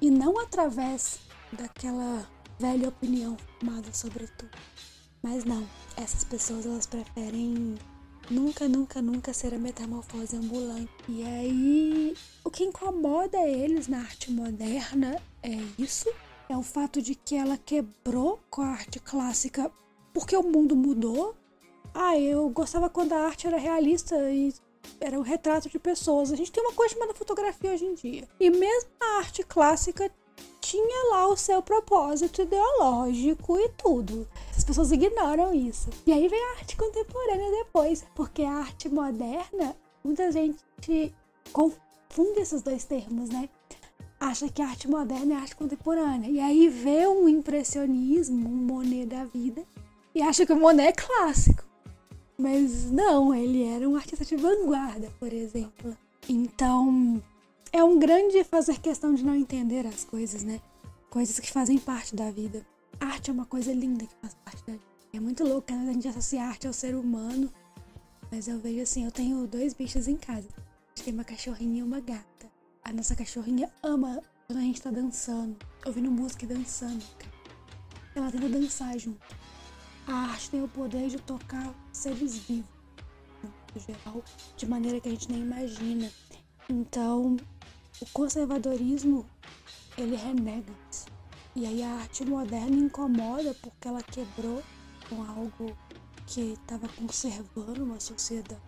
[0.00, 1.18] e não através
[1.52, 2.26] daquela
[2.58, 4.56] velha opinião formada sobre tudo.
[5.22, 5.66] Mas não,
[5.96, 7.76] essas pessoas elas preferem
[8.30, 10.92] nunca, nunca, nunca será metamorfose ambulante.
[11.08, 16.08] E aí, o que incomoda eles na arte moderna é isso,
[16.48, 19.70] é o fato de que ela quebrou com a arte clássica
[20.12, 21.36] porque o mundo mudou.
[21.92, 24.52] Ah, eu gostava quando a arte era realista e
[25.00, 26.32] era um retrato de pessoas.
[26.32, 28.28] A gente tem uma coisa chamada fotografia hoje em dia.
[28.38, 30.10] E mesmo a arte clássica
[30.60, 34.26] tinha lá o seu propósito ideológico e tudo.
[34.56, 35.88] As pessoas ignoram isso.
[36.04, 41.14] E aí vem a arte contemporânea depois, porque a arte moderna, muita gente
[41.52, 43.48] confunde esses dois termos, né?
[44.18, 46.28] Acha que a arte moderna é arte contemporânea.
[46.28, 49.62] E aí vê um impressionismo, um Monet da vida,
[50.14, 51.64] e acha que o Monet é clássico.
[52.38, 55.96] Mas não, ele era um artista de vanguarda, por exemplo.
[56.28, 57.22] Então,
[57.72, 60.60] é um grande fazer questão de não entender as coisas, né?
[61.08, 62.66] Coisas que fazem parte da vida.
[63.00, 64.84] arte é uma coisa linda que faz parte da vida.
[65.12, 65.88] É muito louco né?
[65.88, 67.50] a gente associa arte ao ser humano.
[68.30, 70.48] Mas eu vejo assim, eu tenho dois bichos em casa.
[70.58, 72.50] A gente tem uma cachorrinha e uma gata.
[72.84, 77.04] A nossa cachorrinha ama quando a gente tá dançando, ouvindo música e dançando.
[78.14, 79.20] Ela tenta dançar junto.
[80.06, 82.70] A arte tem o poder de tocar seres vivos,
[83.42, 84.22] no geral,
[84.56, 86.10] de maneira que a gente nem imagina.
[86.68, 87.36] Então,
[88.00, 89.26] o conservadorismo
[89.98, 91.06] ele renega isso.
[91.56, 94.62] E aí a arte moderna incomoda porque ela quebrou
[95.08, 95.76] com algo
[96.26, 98.60] que estava conservando uma sociedade.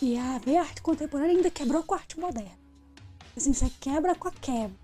[0.00, 2.58] E a, arte contemporânea ainda quebrou com a arte moderna.
[3.36, 4.76] Assim, você quebra com a quebra.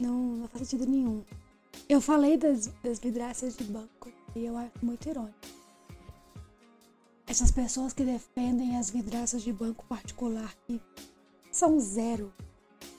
[0.00, 1.24] Não, não faz sentido nenhum.
[1.88, 5.38] Eu falei das, das vidraças de banco e eu acho muito irônico.
[7.26, 10.82] Essas pessoas que defendem as vidraças de banco particular que
[11.50, 12.30] são zero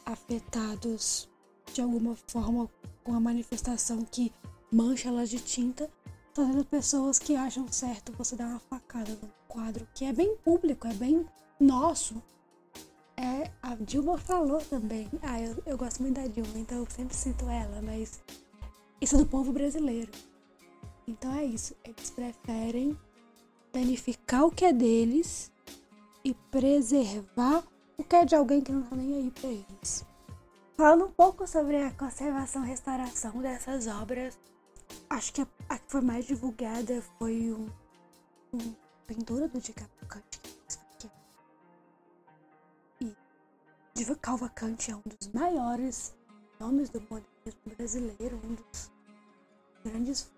[0.04, 1.30] afetados
[1.72, 2.68] de alguma forma
[3.04, 4.34] com a manifestação que
[4.72, 5.88] mancha elas de tinta,
[6.34, 10.88] fazendo pessoas que acham certo você dar uma facada no quadro, que é bem público,
[10.88, 11.28] é bem
[11.60, 12.22] nosso.
[13.16, 15.08] É, a Dilma falou também.
[15.22, 18.20] Ah, eu, eu gosto muito da Dilma, então eu sempre cito ela, mas
[19.02, 20.12] isso é do povo brasileiro.
[21.08, 21.76] Então é isso.
[21.84, 22.97] Eles preferem
[23.72, 25.52] danificar o que é deles
[26.24, 27.64] e preservar
[27.97, 30.06] o que é de alguém que não tá nem aí pra eles.
[30.76, 34.39] Falando um pouco sobre a conservação e restauração dessas obras,
[35.10, 37.68] acho que a, a que foi mais divulgada foi um,
[38.54, 38.76] um
[39.06, 40.39] pintura do Di Cavalcante.
[43.02, 43.16] E
[43.93, 46.16] Di Cavalcante é um dos maiores
[46.60, 48.91] nomes do modernismo brasileiro, um dos
[49.84, 50.32] grandes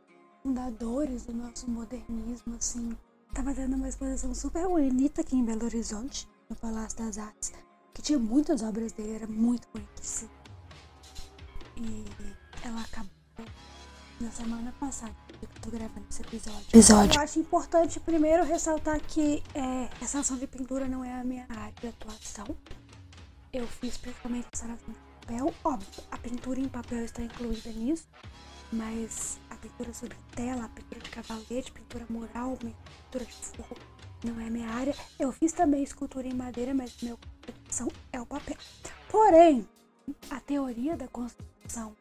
[0.44, 2.98] fundadores do nosso modernismo, assim.
[3.34, 7.54] Tava tendo uma exposição super bonita aqui em Belo Horizonte no Palácio das Artes,
[7.94, 10.30] que tinha muitas obras dele, era muito bonito.
[11.78, 12.06] E
[12.64, 13.12] ela acabou
[14.20, 16.68] na semana passada, que eu tô gravando esse episódio.
[16.70, 17.18] episódio.
[17.18, 21.74] Eu acho importante primeiro ressaltar que é, restauração de pintura não é a minha área
[21.80, 22.46] de atuação.
[23.52, 25.54] Eu fiz principalmente restauração de papel.
[25.64, 28.08] Óbvio, a pintura em papel está incluída nisso,
[28.72, 33.78] mas a pintura sobre tela, a pintura de cavalete, pintura mural, pintura de forro
[34.24, 34.94] não é minha área.
[35.20, 38.58] Eu fiz também escultura em madeira, mas meu construção é o papel.
[39.10, 39.68] Porém,
[40.30, 41.96] a teoria da construção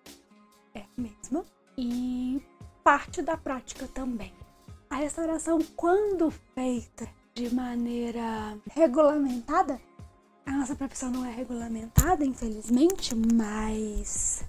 [0.75, 1.45] é a mesma
[1.79, 2.43] e
[2.83, 4.33] parte da prática também.
[4.89, 9.81] A restauração, quando feita de maneira regulamentada,
[10.51, 14.43] a nossa profissão não é regulamentada, infelizmente, mas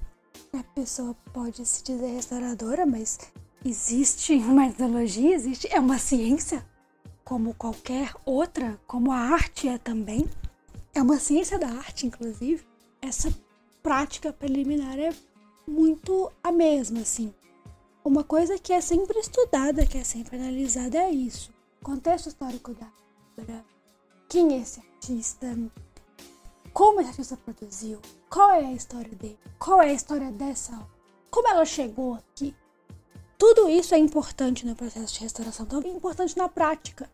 [0.52, 3.20] a pessoa pode se dizer restauradora, mas
[3.64, 6.66] existe uma metodologia, existe, é uma ciência
[7.24, 10.28] como qualquer outra, como a arte é também,
[10.92, 12.66] é uma ciência da arte, inclusive,
[13.00, 13.32] essa
[13.84, 15.14] prática preliminar é
[15.68, 17.32] muito a mesma, assim.
[18.04, 21.54] Uma coisa que é sempre estudada, que é sempre analisada é isso.
[21.84, 22.88] Contexto histórico da
[23.38, 23.64] obra,
[24.28, 25.56] quem é esse artista,
[26.74, 28.00] como esse artista produziu,
[28.30, 30.90] qual é a história dele, qual é a história dessa obra,
[31.30, 32.56] como ela chegou aqui,
[33.38, 37.10] tudo isso é importante no processo de restauração, então é importante na prática.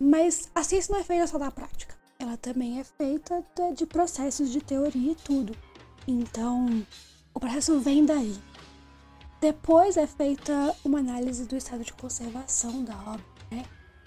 [0.00, 3.44] Mas a ciência não é feita só da prática, ela também é feita
[3.74, 5.54] de processos de teoria e tudo.
[6.06, 6.86] Então,
[7.32, 8.38] o processo vem daí.
[9.40, 13.64] Depois é feita uma análise do estado de conservação da obra, né?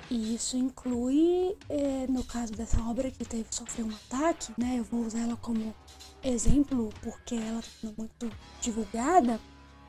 [0.10, 4.80] E isso inclui, eh, no caso dessa obra que teve sofreu um ataque, né?
[4.80, 5.76] Eu vou usar ela como
[6.24, 8.32] exemplo porque ela está muito
[8.62, 9.39] divulgada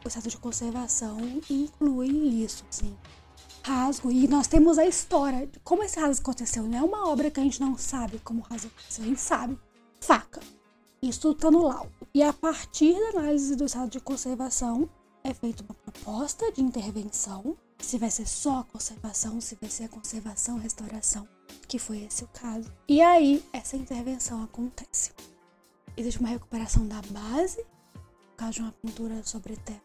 [0.04, 1.18] o estado de conservação
[1.50, 2.08] inclui
[2.42, 2.96] isso, assim.
[3.62, 6.62] Rasgo, e nós temos a história de como esse rasgo aconteceu.
[6.62, 9.20] Não é uma obra que a gente não sabe como o rasgo aconteceu, a gente
[9.20, 9.58] sabe.
[10.00, 10.40] Faca.
[11.02, 11.92] Isso está no laudo.
[12.14, 14.88] E a partir da análise do estado de conservação,
[15.22, 20.58] é feita uma proposta de intervenção se vai ser só conservação, se vai ser conservação,
[20.58, 21.28] restauração,
[21.66, 22.72] que foi esse o caso.
[22.88, 25.12] E aí essa intervenção acontece.
[25.96, 29.80] Existe uma recuperação da base, no caso de uma pintura sobre tela,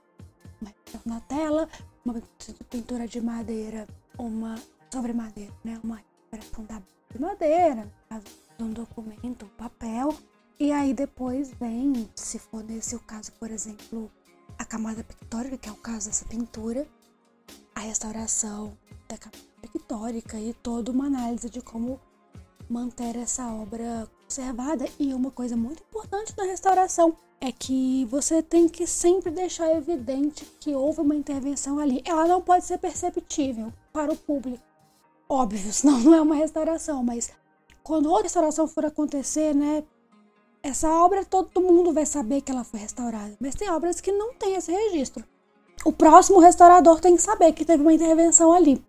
[1.06, 1.70] uma tela,
[2.06, 2.22] uma
[2.70, 3.88] pintura de madeira,
[4.18, 4.56] uma
[4.92, 5.80] sobre madeira, né?
[5.84, 6.82] Uma recuperação da
[7.12, 8.26] de madeira, no caso
[8.58, 10.16] de um documento, papel.
[10.60, 14.12] E aí depois vem, se for nesse o caso, por exemplo,
[14.58, 16.88] a camada pictórica, que é o caso dessa pintura,
[17.76, 22.00] a restauração da camada pictórica e toda uma análise de como
[22.70, 24.86] manter essa obra conservada.
[25.00, 30.46] E uma coisa muito importante na restauração é que você tem que sempre deixar evidente
[30.60, 32.02] que houve uma intervenção ali.
[32.06, 34.64] Ela não pode ser perceptível para o público.
[35.28, 37.32] Óbvio, senão não é uma restauração, mas
[37.84, 39.84] quando outra restauração for acontecer, né,
[40.62, 44.34] essa obra todo mundo vai saber que ela foi restaurada, mas tem obras que não
[44.34, 45.26] tem esse registro.
[45.86, 48.82] O próximo restaurador tem que saber que teve uma intervenção ali.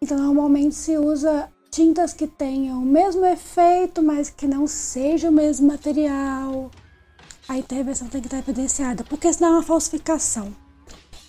[0.00, 5.32] Então, normalmente se usa tintas que tenham o mesmo efeito, mas que não seja o
[5.32, 6.70] mesmo material.
[7.48, 10.54] A intervenção tem que estar evidenciada, porque senão é uma falsificação.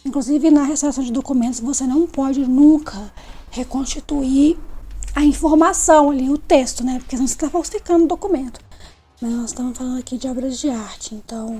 [0.06, 3.12] Inclusive, na restauração de documentos, você não pode nunca
[3.52, 4.58] reconstituir
[5.16, 7.00] a informação ali, o texto, né?
[7.00, 8.60] Porque senão você está falsificando o documento.
[9.22, 11.60] Mas nós estamos falando aqui de obras de arte, então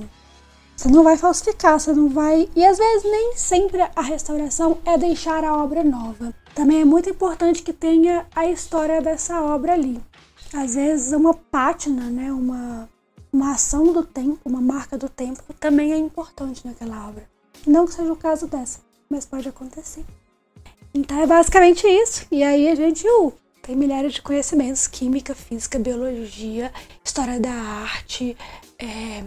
[0.80, 2.48] você não vai falsificar, você não vai.
[2.56, 6.34] E às vezes nem sempre a restauração é deixar a obra nova.
[6.54, 10.00] Também é muito importante que tenha a história dessa obra ali.
[10.54, 12.88] Às vezes uma pátina, né, uma,
[13.30, 17.28] uma ação do tempo, uma marca do tempo, também é importante naquela obra.
[17.66, 20.02] Não que seja o caso dessa, mas pode acontecer.
[20.94, 22.26] Então é basicamente isso.
[22.32, 26.72] E aí a gente uh, tem milhares de conhecimentos: química, física, biologia,
[27.04, 28.34] história da arte,
[28.78, 29.24] é,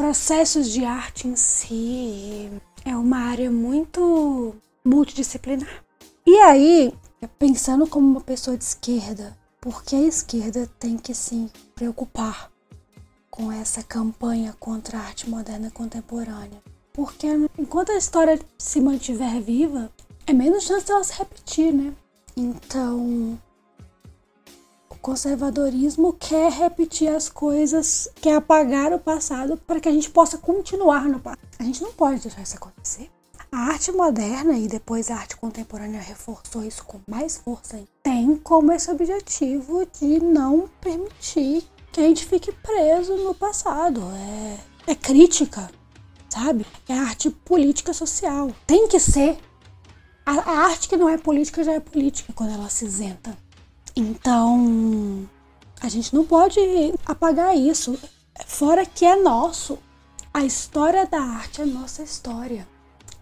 [0.00, 2.50] processos de arte em si.
[2.86, 5.84] É uma área muito multidisciplinar.
[6.26, 6.94] E aí,
[7.38, 12.50] pensando como uma pessoa de esquerda, por que a esquerda tem que se preocupar
[13.30, 16.62] com essa campanha contra a arte moderna contemporânea?
[16.94, 17.26] Porque
[17.58, 19.92] enquanto a história se mantiver viva,
[20.26, 21.92] é menos chance de ela se repetir, né?
[22.34, 23.38] Então,
[25.00, 31.08] conservadorismo quer repetir as coisas, quer apagar o passado para que a gente possa continuar
[31.08, 31.40] no passado.
[31.58, 33.10] A gente não pode deixar isso acontecer.
[33.52, 37.82] A arte moderna e depois a arte contemporânea reforçou isso com mais força.
[38.02, 44.02] Tem como esse objetivo de não permitir que a gente fique preso no passado.
[44.86, 45.68] É, é crítica,
[46.28, 46.64] sabe?
[46.88, 48.52] É arte política social.
[48.66, 49.36] Tem que ser
[50.24, 53.36] a, a arte que não é política já é política quando ela se isenta.
[54.00, 55.28] Então,
[55.80, 56.58] a gente não pode
[57.04, 57.98] apagar isso.
[58.46, 59.78] Fora que é nosso.
[60.32, 62.66] A história da arte é nossa história.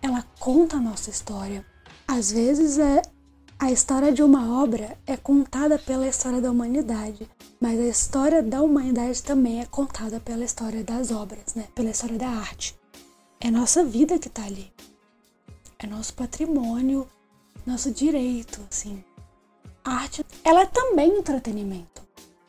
[0.00, 1.66] Ela conta a nossa história.
[2.06, 3.02] Às vezes é
[3.58, 7.28] a história de uma obra é contada pela história da humanidade,
[7.60, 11.64] mas a história da humanidade também é contada pela história das obras, né?
[11.74, 12.78] Pela história da arte.
[13.40, 14.72] É nossa vida que está ali
[15.78, 17.08] é nosso patrimônio,
[17.64, 19.04] nosso direito, assim.
[19.89, 22.03] Arte, ela é também entretenimento.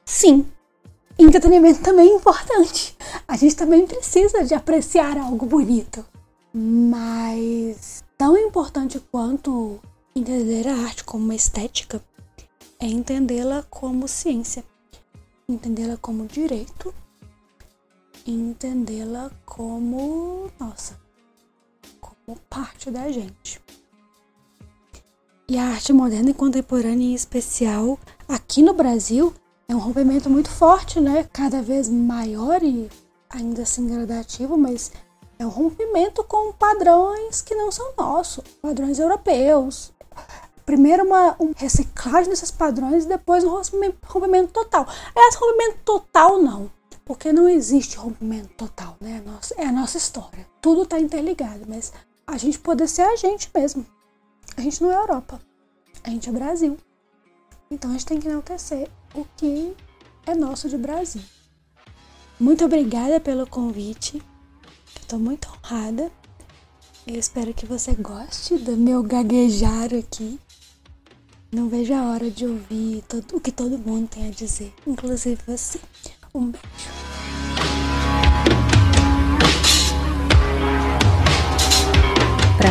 [0.06, 0.46] Sim,
[1.18, 2.98] entretenimento também é importante.
[3.28, 6.06] A gente também precisa de apreciar algo bonito.
[6.54, 9.80] Mas tão importante quanto
[10.16, 12.04] entender a arte como uma estética
[12.80, 14.64] é entendê-la como ciência,
[15.48, 16.94] entendê-la como direito,
[18.26, 21.00] entendê-la como, nossa,
[22.00, 23.62] como parte da gente.
[25.50, 27.98] E a arte moderna e contemporânea, em especial
[28.28, 29.34] aqui no Brasil,
[29.68, 31.28] é um rompimento muito forte, né?
[31.34, 32.88] Cada vez maior e
[33.32, 34.92] ainda assim gradativo, mas
[35.40, 39.92] é um rompimento com padrões que não são nossos, padrões europeus.
[40.68, 43.60] Primeiro uma um reciclagem desses padrões e depois um
[44.06, 44.86] rompimento total.
[45.16, 46.70] Esse rompimento total não,
[47.04, 49.24] porque não existe rompimento total, né?
[49.58, 50.46] É a nossa história.
[50.62, 51.92] Tudo está interligado, mas
[52.28, 53.84] a gente poder ser a gente mesmo.
[54.58, 55.40] A gente não é Europa,
[56.04, 56.78] a gente é Brasil.
[57.72, 59.76] Então a gente tem que enaltecer o que
[60.26, 61.22] é nosso de Brasil.
[62.40, 64.22] Muito obrigada pelo convite.
[65.00, 66.12] Estou muito honrada.
[67.06, 70.40] Eu espero que você goste do meu gaguejar aqui.
[71.52, 75.42] Não vejo a hora de ouvir todo, o que todo mundo tem a dizer, inclusive
[75.48, 75.80] você.
[76.34, 77.09] Um beijo.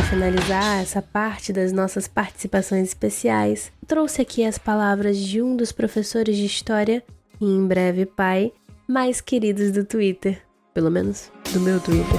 [0.09, 6.35] Finalizar essa parte das nossas participações especiais, trouxe aqui as palavras de um dos professores
[6.35, 7.03] de história
[7.39, 8.51] e em breve pai
[8.89, 10.41] mais queridos do Twitter,
[10.73, 12.19] pelo menos do meu Twitter.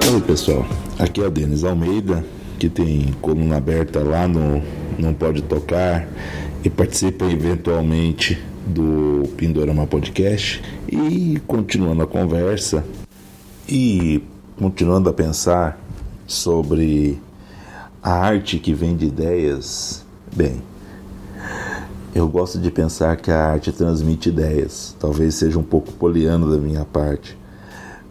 [0.00, 0.64] Salve pessoal,
[0.96, 2.24] aqui é o Denis Almeida,
[2.60, 4.62] que tem coluna aberta lá no
[4.96, 6.06] Não Pode Tocar
[6.62, 10.62] e participa eventualmente do Pindorama Podcast.
[10.88, 12.84] E continuando a conversa
[13.70, 14.22] e
[14.58, 15.78] continuando a pensar
[16.26, 17.22] sobre
[18.02, 20.60] a arte que vem de ideias, bem,
[22.12, 24.96] eu gosto de pensar que a arte transmite ideias.
[24.98, 27.38] Talvez seja um pouco poliano da minha parte,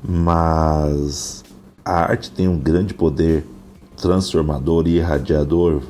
[0.02, 1.44] mas
[1.84, 3.46] a arte tem um grande poder
[3.98, 5.82] transformador e irradiador,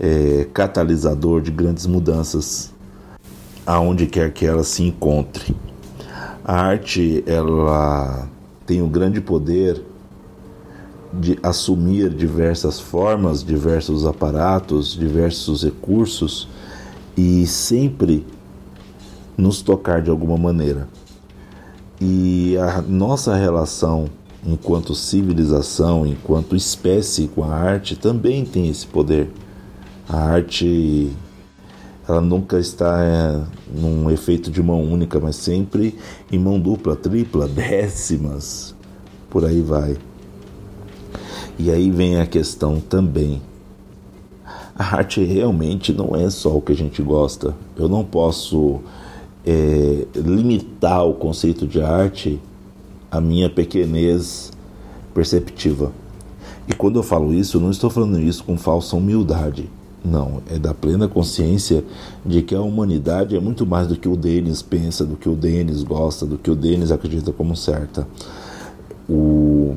[0.00, 2.72] é, catalisador de grandes mudanças,
[3.64, 5.54] aonde quer que ela se encontre.
[6.44, 8.28] A arte ela
[8.70, 9.82] tem o grande poder
[11.12, 16.46] de assumir diversas formas, diversos aparatos, diversos recursos
[17.16, 18.24] e sempre
[19.36, 20.86] nos tocar de alguma maneira.
[22.00, 24.08] E a nossa relação
[24.46, 29.32] enquanto civilização, enquanto espécie com a arte, também tem esse poder.
[30.08, 31.10] A arte
[32.10, 33.40] ela nunca está é,
[33.72, 35.96] num efeito de mão única, mas sempre
[36.30, 38.74] em mão dupla, tripla, décimas,
[39.30, 39.96] por aí vai.
[41.56, 43.40] E aí vem a questão também.
[44.74, 47.54] A arte realmente não é só o que a gente gosta.
[47.76, 48.80] Eu não posso
[49.46, 52.40] é, limitar o conceito de arte
[53.10, 54.52] a minha pequenez
[55.14, 55.92] perceptiva.
[56.66, 59.68] E quando eu falo isso, eu não estou falando isso com falsa humildade.
[60.04, 61.84] Não, é da plena consciência
[62.24, 65.34] de que a humanidade é muito mais do que o Denis pensa, do que o
[65.34, 68.06] Denis gosta, do que o Denis acredita como certa.
[69.08, 69.76] O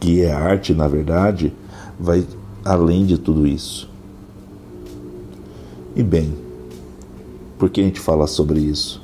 [0.00, 1.52] que é arte, na verdade,
[1.98, 2.26] vai
[2.64, 3.90] além de tudo isso.
[5.94, 6.32] E bem,
[7.58, 9.02] por que a gente fala sobre isso?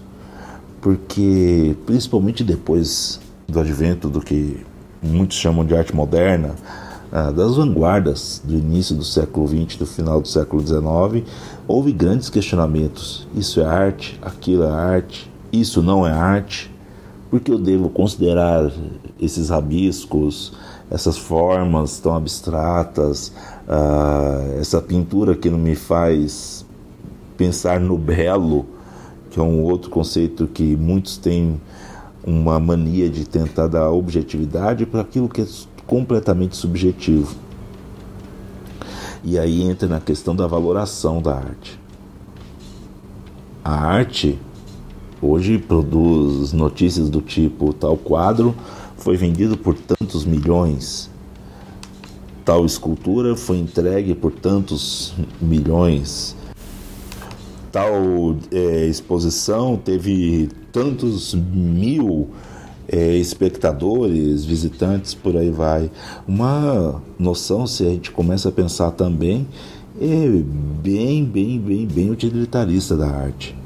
[0.84, 4.58] porque principalmente depois do advento do que
[5.02, 6.54] muitos chamam de arte moderna,
[7.16, 11.24] ah, das vanguardas do início do século XX, do final do século XIX,
[11.68, 13.24] houve grandes questionamentos.
[13.36, 14.18] Isso é arte?
[14.20, 15.30] Aquilo é arte?
[15.52, 16.74] Isso não é arte?
[17.30, 18.68] Por que eu devo considerar
[19.20, 20.54] esses rabiscos,
[20.90, 23.28] essas formas tão abstratas,
[23.68, 26.66] uh, essa pintura que não me faz
[27.36, 28.66] pensar no belo,
[29.30, 31.60] que é um outro conceito que muitos têm
[32.26, 35.46] uma mania de tentar dar objetividade para aquilo que é
[35.86, 37.34] completamente subjetivo.
[39.22, 41.80] E aí entra na questão da valoração da arte.
[43.64, 44.38] A arte
[45.22, 48.54] hoje produz notícias do tipo tal quadro
[48.98, 51.10] foi vendido por tantos milhões,
[52.44, 56.36] tal escultura foi entregue por tantos milhões,
[57.72, 62.30] tal é, exposição teve tantos mil
[62.88, 65.90] é, espectadores, visitantes, por aí vai.
[66.26, 69.46] Uma noção, se a gente começa a pensar também,
[70.00, 70.26] é
[70.82, 73.56] bem, bem, bem, bem utilitarista da arte.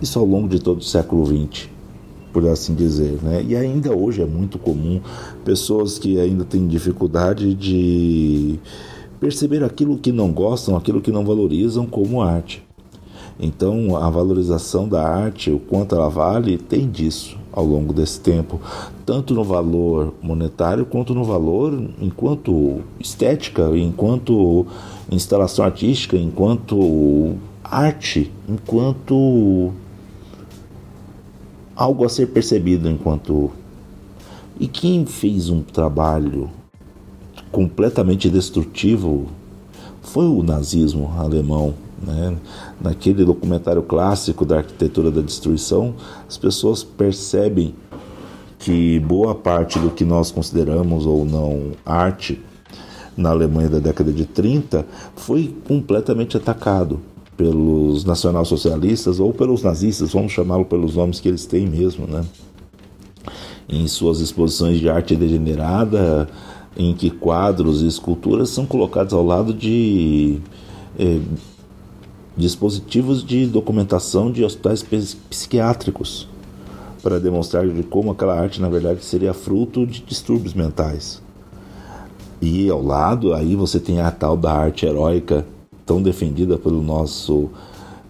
[0.00, 1.68] Isso ao longo de todo o século XX,
[2.32, 3.18] por assim dizer.
[3.22, 3.44] Né?
[3.48, 5.00] E ainda hoje é muito comum
[5.44, 8.58] pessoas que ainda têm dificuldade de
[9.20, 12.62] perceber aquilo que não gostam, aquilo que não valorizam como arte.
[13.40, 18.60] Então, a valorização da arte, o quanto ela vale, tem disso ao longo desse tempo,
[19.04, 24.66] tanto no valor monetário quanto no valor enquanto estética, enquanto
[25.10, 29.72] instalação artística, enquanto arte, enquanto
[31.76, 33.50] algo a ser percebido enquanto.
[34.58, 36.50] E quem fez um trabalho
[37.50, 39.26] completamente destrutivo
[40.00, 42.36] foi o nazismo alemão né?
[42.80, 45.94] Naquele documentário clássico da arquitetura da destruição,
[46.28, 47.74] as pessoas percebem
[48.58, 52.40] que boa parte do que nós consideramos ou não arte
[53.16, 57.00] na Alemanha da década de 30 foi completamente atacado
[57.36, 62.24] pelos nacionalsocialistas ou pelos nazistas, vamos chamá-lo pelos nomes que eles têm mesmo, né?
[63.68, 66.28] Em suas exposições de arte degenerada,
[66.76, 70.40] em que quadros e esculturas são colocados ao lado de
[70.98, 71.20] eh,
[72.36, 74.82] dispositivos de documentação de hospitais
[75.30, 76.28] psiquiátricos
[77.02, 81.20] para demonstrar de como aquela arte na verdade seria fruto de distúrbios mentais.
[82.40, 85.44] E ao lado aí você tem a tal da arte heróica
[85.84, 87.50] tão defendida pelo nosso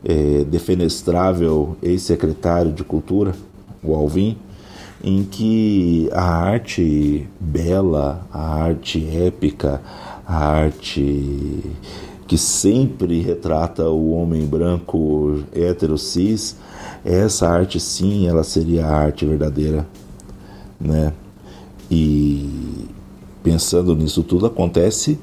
[0.04, 3.34] é, defenestrável ex-secretário de Cultura,
[3.82, 4.36] o Alvin,
[5.02, 9.80] em que a arte bela, a arte épica,
[10.26, 11.62] a arte
[12.32, 16.56] que sempre retrata o homem branco hétero cis,
[17.04, 19.86] essa arte sim, ela seria a arte verdadeira,
[20.80, 21.12] né?
[21.90, 22.88] E
[23.42, 25.18] pensando nisso tudo, acontece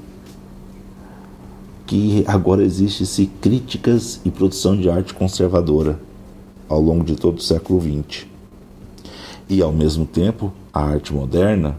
[1.84, 5.98] que agora existe-se críticas e produção de arte conservadora
[6.68, 8.24] ao longo de todo o século XX.
[9.48, 11.76] E ao mesmo tempo, a arte moderna,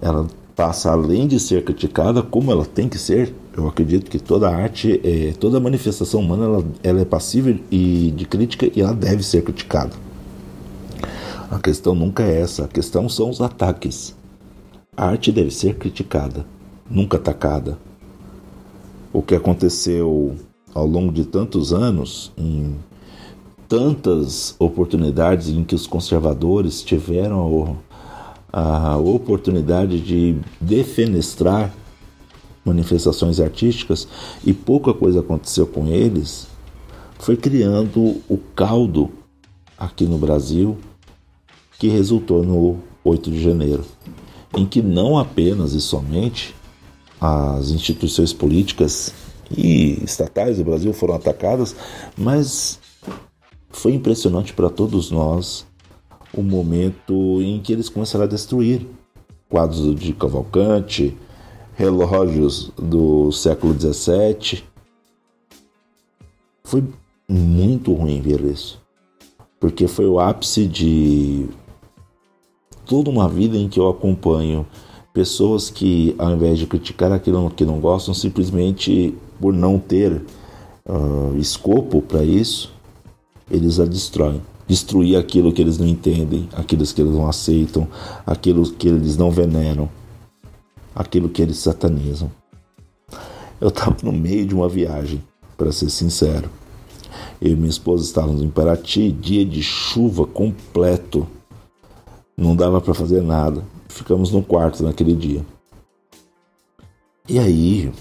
[0.00, 0.26] ela
[0.56, 3.34] passa além de ser criticada, como ela tem que ser.
[3.58, 8.24] Eu acredito que toda arte, é, toda manifestação humana, ela, ela é passível e de
[8.24, 9.90] crítica e ela deve ser criticada.
[11.50, 14.14] A questão nunca é essa, a questão são os ataques.
[14.96, 16.46] A arte deve ser criticada,
[16.88, 17.76] nunca atacada.
[19.12, 20.36] O que aconteceu
[20.72, 22.76] ao longo de tantos anos em
[23.68, 27.76] tantas oportunidades em que os conservadores tiveram
[28.52, 31.74] a, a oportunidade de defenestrar
[32.68, 34.06] manifestações artísticas
[34.44, 36.46] e pouca coisa aconteceu com eles,
[37.18, 39.10] foi criando o caldo
[39.76, 40.78] aqui no Brasil
[41.78, 43.84] que resultou no 8 de janeiro,
[44.56, 46.54] em que não apenas e somente
[47.20, 49.12] as instituições políticas
[49.56, 51.74] e estatais do Brasil foram atacadas,
[52.16, 52.78] mas
[53.70, 55.66] foi impressionante para todos nós
[56.32, 58.86] o momento em que eles começaram a destruir
[59.48, 61.16] quadros de Cavalcante,
[61.78, 64.64] relógios do século XVII.
[66.64, 66.82] Foi
[67.28, 68.82] muito ruim ver isso,
[69.60, 71.46] porque foi o ápice de
[72.84, 74.66] toda uma vida em que eu acompanho
[75.14, 80.20] pessoas que, ao invés de criticar aquilo que não gostam, simplesmente por não ter
[80.84, 82.72] uh, escopo para isso,
[83.48, 84.42] eles a destroem.
[84.66, 87.86] Destruir aquilo que eles não entendem, aquilo que eles não aceitam,
[88.26, 89.88] aquilo que eles não veneram,
[90.98, 92.28] aquilo que eles satanizam.
[93.60, 95.22] Eu estava no meio de uma viagem,
[95.56, 96.50] para ser sincero.
[97.40, 101.26] Eu e minha esposa estávamos em Paraty, dia de chuva completo.
[102.36, 103.62] Não dava para fazer nada.
[103.88, 105.44] Ficamos no quarto naquele dia.
[107.28, 107.92] E aí,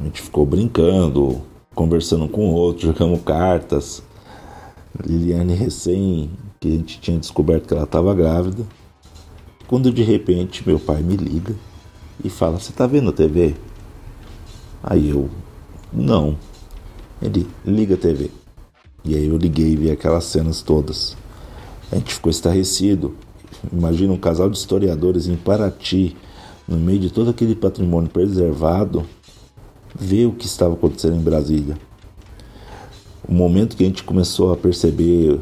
[0.00, 1.40] a gente ficou brincando,
[1.74, 4.02] conversando com o outro, jogamos cartas.
[5.04, 8.64] Liliane recém, que a gente tinha descoberto que ela estava grávida.
[9.66, 11.54] Quando de repente meu pai me liga
[12.26, 13.54] e fala: Você está vendo a TV?
[14.82, 15.28] Aí eu,
[15.92, 16.36] não.
[17.20, 18.30] Ele liga a TV.
[19.04, 21.16] E aí eu liguei e vi aquelas cenas todas.
[21.90, 23.16] A gente ficou estarrecido.
[23.72, 26.16] Imagina um casal de historiadores em Paraty,
[26.68, 29.04] no meio de todo aquele patrimônio preservado,
[29.94, 31.76] ver o que estava acontecendo em Brasília
[33.28, 35.38] o momento que a gente começou a perceber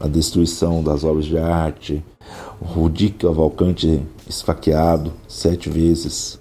[0.00, 2.02] a destruição das obras de arte,
[2.60, 6.40] o Rudi Cavalcante esfaqueado sete vezes.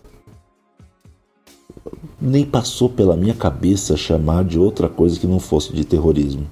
[2.20, 6.48] Nem passou pela minha cabeça chamar de outra coisa que não fosse de terrorismo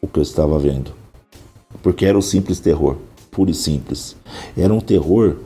[0.00, 0.92] o que eu estava vendo.
[1.82, 2.96] Porque era o simples terror,
[3.30, 4.16] puro e simples.
[4.56, 5.36] Era um terror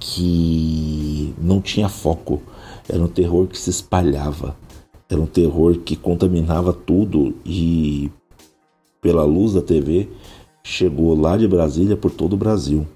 [0.00, 2.42] que não tinha foco,
[2.88, 4.56] era um terror que se espalhava
[5.08, 8.10] era um terror que contaminava tudo e,
[9.00, 10.08] pela luz da TV,
[10.62, 12.86] chegou lá de Brasília por todo o Brasil.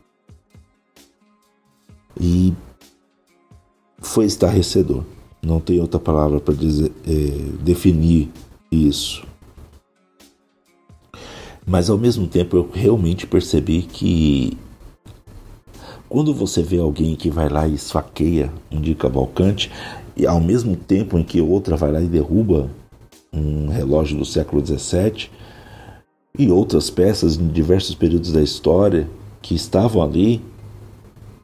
[2.22, 2.54] E
[4.00, 5.02] foi estarrecedor.
[5.42, 7.08] Não tem outra palavra para é,
[7.60, 8.30] definir
[8.70, 9.26] isso.
[11.66, 14.56] Mas ao mesmo tempo eu realmente percebi que
[16.08, 19.70] quando você vê alguém que vai lá e esfaqueia um dia Cavalcante,
[20.16, 22.70] e ao mesmo tempo em que outra vai lá e derruba
[23.32, 25.30] um relógio do século XVII
[26.38, 29.08] e outras peças em diversos períodos da história
[29.40, 30.42] que estavam ali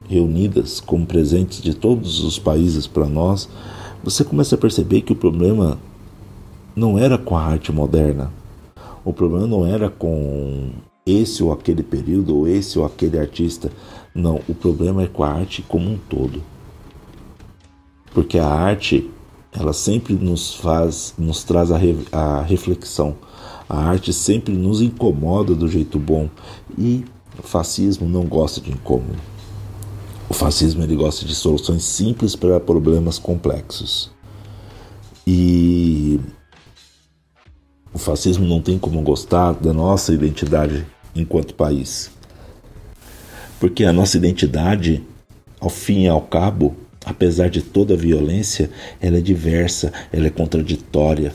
[0.08, 3.48] reunidas como presentes de todos os países para nós,
[4.02, 5.78] você começa a perceber que o problema
[6.74, 8.32] não era com a arte moderna.
[9.04, 10.70] O problema não era com
[11.06, 13.70] esse ou aquele período ou esse ou aquele artista.
[14.14, 16.42] Não, o problema é com a arte como um todo
[18.18, 19.08] porque a arte
[19.52, 23.14] ela sempre nos faz, nos traz a, re, a reflexão.
[23.68, 26.28] A arte sempre nos incomoda do jeito bom
[26.76, 27.04] e
[27.38, 29.18] o fascismo não gosta de incômodo.
[30.28, 34.10] O fascismo ele gosta de soluções simples para problemas complexos.
[35.26, 36.20] E
[37.92, 42.10] o fascismo não tem como gostar da nossa identidade enquanto país.
[43.58, 45.02] Porque a nossa identidade,
[45.58, 50.30] ao fim e ao cabo, apesar de toda a violência, ela é diversa, ela é
[50.30, 51.32] contraditória.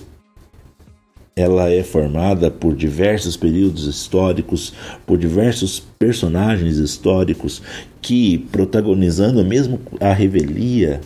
[1.35, 4.73] Ela é formada por diversos períodos históricos,
[5.05, 7.61] por diversos personagens históricos
[8.01, 11.01] que, protagonizando mesmo a revelia,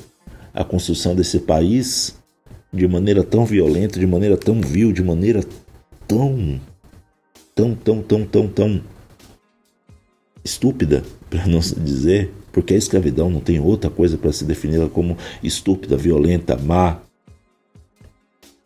[0.53, 2.15] a construção desse país
[2.73, 5.43] de maneira tão violenta, de maneira tão vil, de maneira
[6.07, 6.59] tão,
[7.55, 8.81] tão, tão, tão, tão, tão
[10.43, 15.17] estúpida, para não dizer, porque a escravidão não tem outra coisa para se definir como
[15.43, 16.99] estúpida, violenta, má.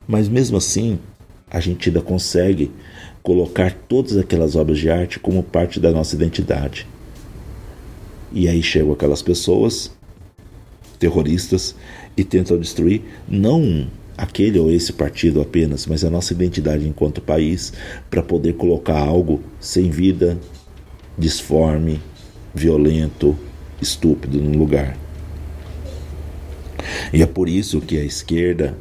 [0.08, 1.00] Mas mesmo assim,
[1.52, 2.72] a gente ainda consegue
[3.22, 6.88] colocar todas aquelas obras de arte como parte da nossa identidade.
[8.32, 9.92] E aí chegam aquelas pessoas
[10.98, 11.76] terroristas
[12.16, 13.88] e tentam destruir não
[14.18, 17.74] aquele ou esse partido apenas, mas a nossa identidade enquanto país
[18.10, 20.38] para poder colocar algo sem vida,
[21.18, 22.00] disforme,
[22.54, 23.38] violento,
[23.82, 24.96] estúpido no lugar.
[27.12, 28.78] E é por isso que a esquerda,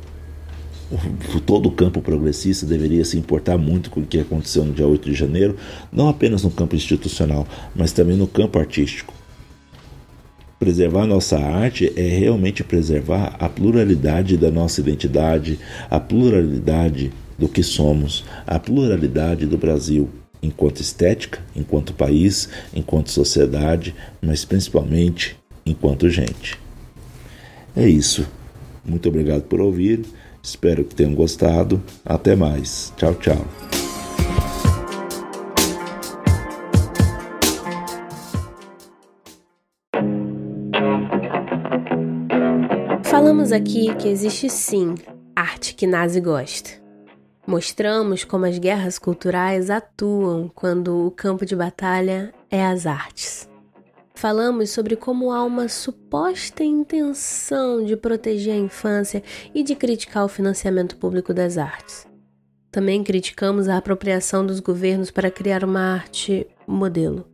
[1.47, 5.09] todo o campo progressista deveria se importar muito com o que aconteceu no dia 8
[5.09, 5.57] de janeiro,
[5.93, 9.15] não apenas no campo institucional, mas também no campo artístico.
[10.59, 15.59] Preservar nossa arte é realmente preservar a pluralidade da nossa identidade,
[15.89, 20.11] a pluralidade do que somos, a pluralidade do Brasil,
[20.43, 26.59] enquanto estética, enquanto país, enquanto sociedade, mas principalmente enquanto gente.
[27.75, 28.27] É isso.
[28.85, 30.05] Muito obrigado por ouvir.
[30.43, 31.83] Espero que tenham gostado.
[32.05, 32.93] Até mais.
[32.97, 33.45] Tchau, tchau.
[43.05, 44.95] Falamos aqui que existe sim
[45.35, 46.71] arte que Nazi gosta.
[47.47, 53.50] Mostramos como as guerras culturais atuam quando o campo de batalha é as artes.
[54.21, 59.23] Falamos sobre como há uma suposta intenção de proteger a infância
[59.55, 62.07] e de criticar o financiamento público das artes.
[62.71, 67.27] Também criticamos a apropriação dos governos para criar uma arte modelo.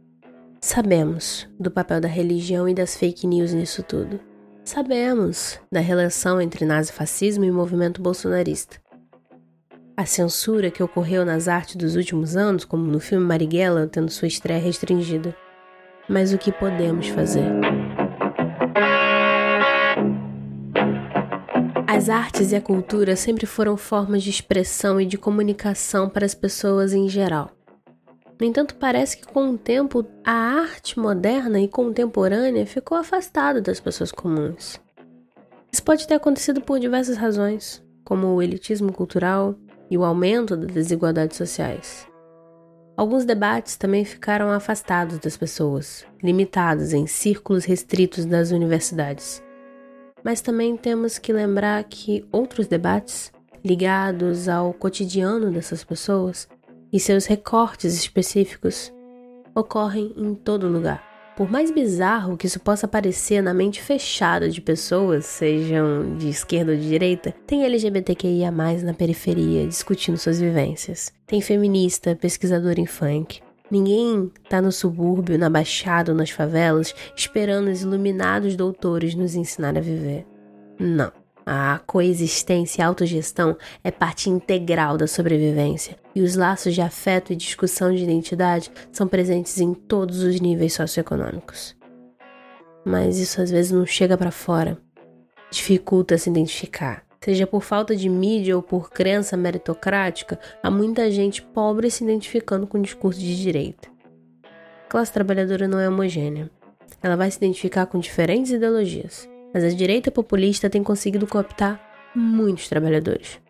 [0.61, 4.21] Sabemos do papel da religião e das fake news nisso tudo.
[4.65, 8.81] Sabemos da relação entre nazifascismo e movimento bolsonarista.
[9.97, 14.29] A censura que ocorreu nas artes dos últimos anos, como no filme Marighella, tendo sua
[14.29, 15.35] estreia restringida.
[16.09, 17.51] Mas o que podemos fazer?
[21.87, 26.35] As artes e a cultura sempre foram formas de expressão e de comunicação para as
[26.35, 27.51] pessoas em geral.
[28.39, 33.81] No entanto, parece que com o tempo a arte moderna e contemporânea ficou afastada das
[33.81, 34.79] pessoas comuns.
[35.73, 39.57] Isso pode ter acontecido por diversas razões, como o elitismo cultural
[39.91, 42.07] e o aumento das desigualdades sociais.
[42.97, 49.43] Alguns debates também ficaram afastados das pessoas, limitados em círculos restritos das universidades.
[50.25, 53.31] Mas também temos que lembrar que outros debates,
[53.63, 56.49] ligados ao cotidiano dessas pessoas,
[56.91, 58.91] e seus recortes específicos
[59.55, 61.16] ocorrem em todo lugar.
[61.37, 66.73] Por mais bizarro que isso possa parecer na mente fechada de pessoas, sejam de esquerda
[66.73, 71.13] ou de direita, tem LGBTQIA na periferia discutindo suas vivências.
[71.27, 73.43] Tem feminista, pesquisador em funk.
[73.71, 79.77] Ninguém tá no subúrbio, na baixada ou nas favelas esperando os iluminados doutores nos ensinar
[79.77, 80.25] a viver.
[80.81, 81.26] Não.
[81.49, 87.37] A coexistência e autogestão é parte integral da sobrevivência, e os laços de afeto e
[87.37, 91.77] discussão de identidade são presentes em todos os níveis socioeconômicos.
[92.85, 94.77] Mas isso às vezes não chega para fora,
[95.49, 97.07] dificulta se identificar.
[97.21, 102.67] Seja por falta de mídia ou por crença meritocrática, há muita gente pobre se identificando
[102.67, 103.89] com o discurso de direita.
[104.85, 106.51] A classe trabalhadora não é homogênea.
[107.01, 111.81] Ela vai se identificar com diferentes ideologias mas a direita populista tem conseguido cooptar
[112.15, 113.41] muitos trabalhadores.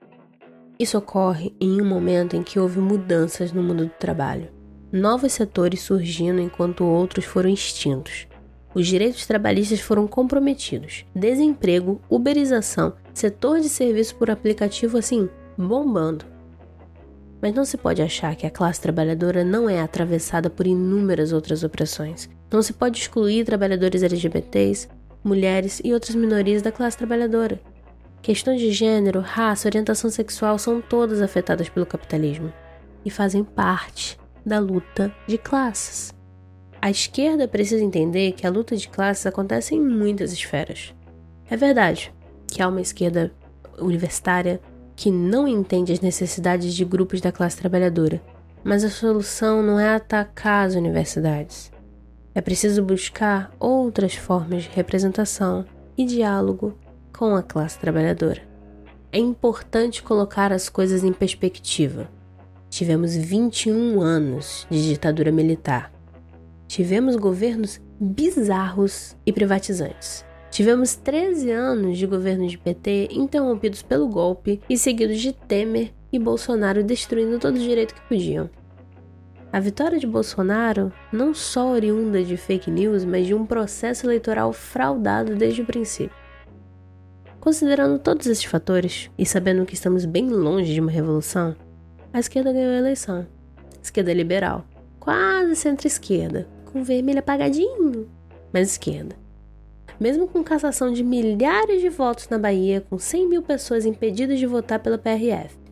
[0.78, 4.48] Isso ocorre em um momento em que houve mudanças no mundo do trabalho.
[4.92, 8.28] Novos setores surgindo enquanto outros foram extintos.
[8.72, 11.04] Os direitos trabalhistas foram comprometidos.
[11.12, 15.28] Desemprego, uberização, setor de serviço por aplicativo assim,
[15.58, 16.24] bombando.
[17.42, 21.64] Mas não se pode achar que a classe trabalhadora não é atravessada por inúmeras outras
[21.64, 22.30] opressões.
[22.48, 24.88] Não se pode excluir trabalhadores LGBTs,
[25.26, 27.60] mulheres e outras minorias da classe trabalhadora.
[28.22, 32.52] Questões de gênero, raça, orientação sexual são todas afetadas pelo capitalismo
[33.04, 36.12] e fazem parte da luta de classes.
[36.80, 40.94] A esquerda precisa entender que a luta de classes acontece em muitas esferas.
[41.50, 42.12] É verdade
[42.46, 43.32] que há uma esquerda
[43.78, 44.60] universitária
[44.94, 48.22] que não entende as necessidades de grupos da classe trabalhadora,
[48.64, 51.70] mas a solução não é atacar as universidades.
[52.36, 55.64] É preciso buscar outras formas de representação
[55.96, 56.78] e diálogo
[57.16, 58.42] com a classe trabalhadora.
[59.10, 62.10] É importante colocar as coisas em perspectiva.
[62.68, 65.90] Tivemos 21 anos de ditadura militar.
[66.68, 70.22] Tivemos governos bizarros e privatizantes.
[70.50, 76.18] Tivemos 13 anos de governo de PT interrompidos pelo golpe e seguidos de Temer e
[76.18, 78.50] Bolsonaro destruindo todo o direito que podiam.
[79.52, 84.52] A vitória de Bolsonaro não só oriunda de fake news, mas de um processo eleitoral
[84.52, 86.16] fraudado desde o princípio.
[87.40, 91.54] Considerando todos esses fatores e sabendo que estamos bem longe de uma revolução,
[92.12, 93.26] a esquerda ganhou a eleição.
[93.80, 94.64] Esquerda liberal,
[94.98, 98.08] quase centro-esquerda, com vermelho apagadinho,
[98.52, 99.14] mas esquerda.
[99.98, 104.46] Mesmo com cassação de milhares de votos na Bahia, com 100 mil pessoas impedidas de
[104.46, 105.65] votar pela PRF.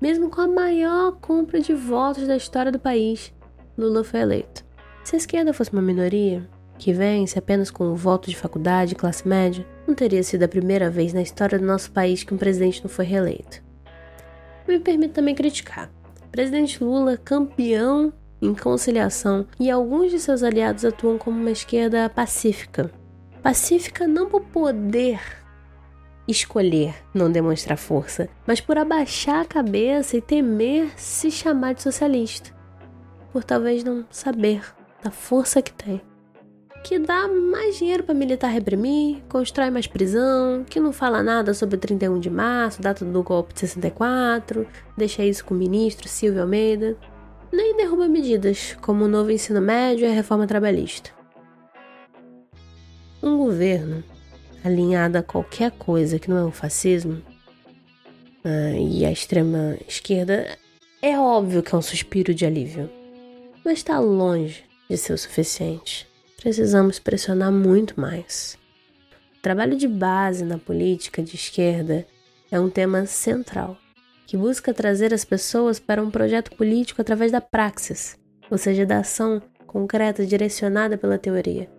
[0.00, 3.32] Mesmo com a maior compra de votos da história do país,
[3.76, 4.64] Lula foi eleito.
[5.04, 6.48] Se a esquerda fosse uma minoria,
[6.78, 10.48] que vence apenas com o voto de faculdade e classe média, não teria sido a
[10.48, 13.62] primeira vez na história do nosso país que um presidente não foi reeleito.
[14.66, 15.90] Me permito também criticar.
[16.32, 18.10] presidente Lula, campeão
[18.40, 22.90] em conciliação, e alguns de seus aliados atuam como uma esquerda pacífica.
[23.42, 25.39] Pacífica não por poder
[26.30, 32.50] escolher não demonstrar força, mas por abaixar a cabeça e temer se chamar de socialista,
[33.32, 34.62] por talvez não saber
[35.02, 36.00] da força que tem
[36.82, 41.76] que dá mais dinheiro para militar reprimir, constrói mais prisão, que não fala nada sobre
[41.76, 44.66] o 31 de março, data do golpe de 64,
[44.96, 46.96] deixa isso com o ministro Silvio Almeida,
[47.52, 51.10] nem derruba medidas como o novo ensino médio e a reforma trabalhista.
[53.22, 54.02] Um governo
[54.64, 57.22] alinhado a qualquer coisa que não é o fascismo
[58.44, 60.56] uh, e a extrema esquerda
[61.02, 62.90] é óbvio que é um suspiro de alívio,
[63.64, 66.10] mas está longe de ser o suficiente
[66.40, 68.58] precisamos pressionar muito mais.
[69.38, 72.06] O trabalho de base na política de esquerda
[72.50, 73.76] é um tema central,
[74.26, 78.18] que busca trazer as pessoas para um projeto político através da praxis,
[78.50, 81.70] ou seja, da ação concreta direcionada pela teoria.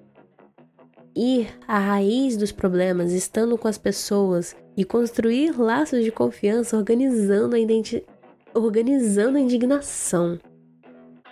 [1.15, 7.55] Ir à raiz dos problemas, estando com as pessoas e construir laços de confiança organizando
[7.55, 7.59] a,
[8.57, 10.39] organizando a indignação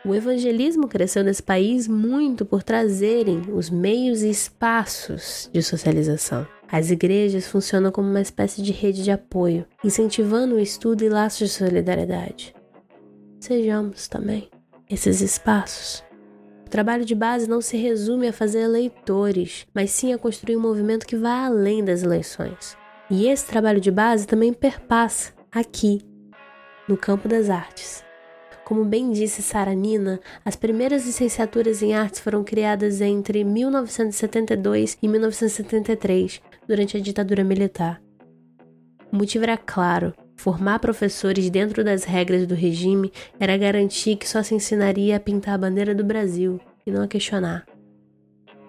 [0.05, 6.47] o evangelismo cresceu nesse país muito por trazerem os meios e espaços de socialização.
[6.71, 11.39] As igrejas funcionam como uma espécie de rede de apoio, incentivando o estudo e laços
[11.39, 12.55] de solidariedade.
[13.39, 14.49] Sejamos também
[14.89, 16.03] esses espaços.
[16.69, 20.61] O trabalho de base não se resume a fazer eleitores, mas sim a construir um
[20.61, 22.77] movimento que vá além das eleições.
[23.09, 25.99] E esse trabalho de base também perpassa aqui,
[26.87, 28.03] no campo das artes.
[28.63, 35.07] Como bem disse Sara Nina, as primeiras licenciaturas em artes foram criadas entre 1972 e
[35.07, 37.99] 1973, durante a ditadura militar.
[39.11, 44.41] O motivo era claro: formar professores dentro das regras do regime era garantir que só
[44.41, 47.65] se ensinaria a pintar a bandeira do Brasil e não a questionar.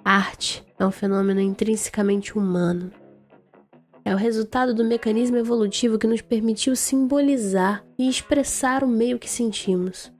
[0.04, 2.90] arte é um fenômeno intrinsecamente humano.
[4.04, 9.30] É o resultado do mecanismo evolutivo que nos permitiu simbolizar e expressar o meio que
[9.30, 10.12] sentimos.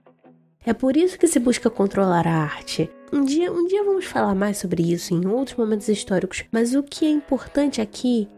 [0.65, 2.89] É por isso que se busca controlar a arte.
[3.11, 6.81] Um dia, um dia vamos falar mais sobre isso em outros momentos históricos, mas o
[6.81, 8.29] que é importante aqui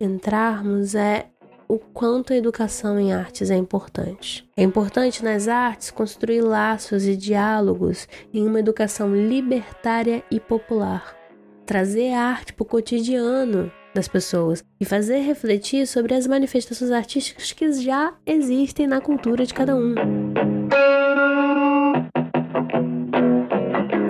[0.00, 1.26] entrarmos é
[1.72, 4.46] o quanto a educação em artes é importante.
[4.54, 11.16] É importante nas artes construir laços e diálogos em uma educação libertária e popular.
[11.64, 17.52] Trazer a arte para o cotidiano, das pessoas e fazer refletir sobre as manifestações artísticas
[17.52, 19.94] que já existem na cultura de cada um.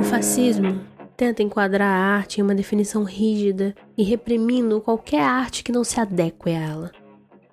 [0.01, 0.81] O fascismo
[1.17, 6.01] tenta enquadrar a arte em uma definição rígida e reprimindo qualquer arte que não se
[6.01, 7.02] adeque a ela.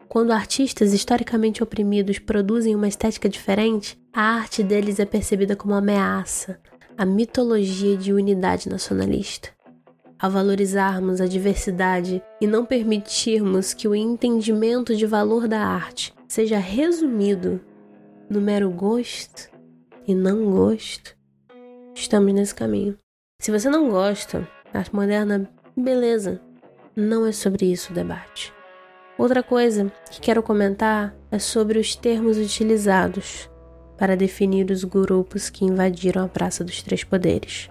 [0.10, 6.60] Quando artistas historicamente oprimidos produzem uma estética diferente, a arte deles é percebida como ameaça,
[6.98, 9.57] a mitologia de unidade nacionalista
[10.19, 16.57] a valorizarmos a diversidade e não permitirmos que o entendimento de valor da arte seja
[16.57, 17.61] resumido
[18.30, 19.49] no mero gosto
[20.06, 21.15] e não gosto,
[21.95, 22.98] estamos nesse caminho.
[23.40, 26.41] Se você não gosta da arte moderna, beleza,
[26.95, 28.53] não é sobre isso o debate.
[29.19, 33.49] Outra coisa que quero comentar é sobre os termos utilizados
[33.97, 37.69] para definir os grupos que invadiram a Praça dos Três Poderes.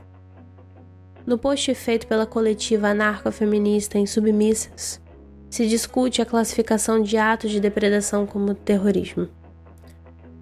[1.26, 5.00] No post feito pela coletiva anarcofeminista em Submissas,
[5.48, 9.26] se discute a classificação de atos de depredação como terrorismo.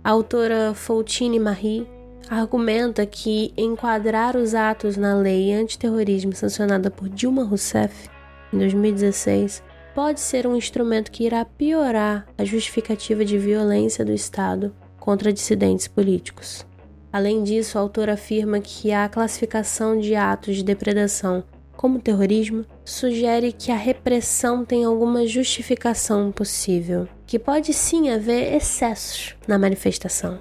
[0.02, 1.86] A autora Fautine Marie
[2.28, 8.10] argumenta que enquadrar os atos na lei antiterrorismo sancionada por Dilma Rousseff
[8.52, 9.62] em 2016
[9.96, 15.88] pode ser um instrumento que irá piorar a justificativa de violência do Estado contra dissidentes
[15.88, 16.66] políticos.
[17.10, 21.42] Além disso, o autor afirma que a classificação de atos de depredação
[21.74, 29.34] como terrorismo sugere que a repressão tem alguma justificação possível, que pode sim haver excessos
[29.48, 30.40] na manifestação.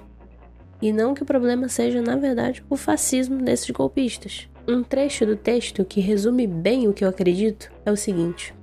[0.82, 4.50] E não que o problema seja, na verdade, o fascismo desses golpistas.
[4.68, 8.54] Um trecho do texto que resume bem o que eu acredito é o seguinte: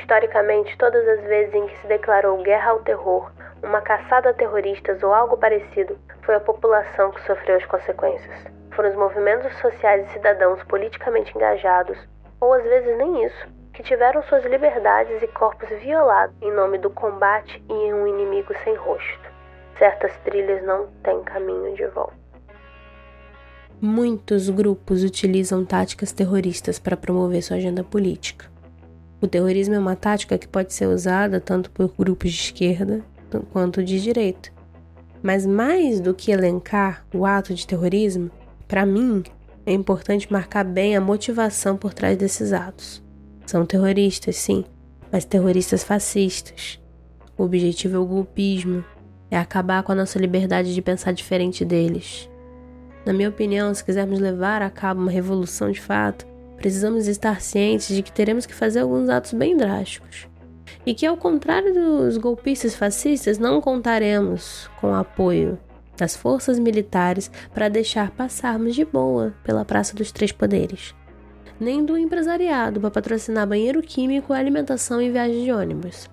[0.00, 3.30] Historicamente, todas as vezes em que se declarou guerra ao terror,
[3.62, 8.44] uma caçada a terroristas ou algo parecido, foi a população que sofreu as consequências.
[8.72, 11.98] Foram os movimentos sociais e cidadãos politicamente engajados,
[12.40, 16.88] ou às vezes nem isso, que tiveram suas liberdades e corpos violados em nome do
[16.90, 19.30] combate e em um inimigo sem rosto.
[19.78, 22.14] Certas trilhas não têm caminho de volta.
[23.80, 28.50] Muitos grupos utilizam táticas terroristas para promover sua agenda política.
[29.20, 33.04] O terrorismo é uma tática que pode ser usada tanto por grupos de esquerda
[33.52, 34.50] quanto de direita.
[35.22, 38.30] Mas mais do que elencar o ato de terrorismo,
[38.66, 39.22] para mim
[39.66, 43.02] é importante marcar bem a motivação por trás desses atos.
[43.44, 44.64] São terroristas, sim,
[45.12, 46.80] mas terroristas fascistas.
[47.36, 48.84] O objetivo é o golpismo,
[49.30, 52.28] é acabar com a nossa liberdade de pensar diferente deles.
[53.04, 56.26] Na minha opinião, se quisermos levar a cabo uma revolução de fato,
[56.60, 60.28] precisamos estar cientes de que teremos que fazer alguns atos bem drásticos.
[60.86, 65.58] E que, ao contrário dos golpistas fascistas, não contaremos com o apoio
[65.96, 70.94] das forças militares para deixar passarmos de boa pela Praça dos Três Poderes,
[71.58, 76.08] nem do empresariado para patrocinar banheiro químico, alimentação e viagem de ônibus.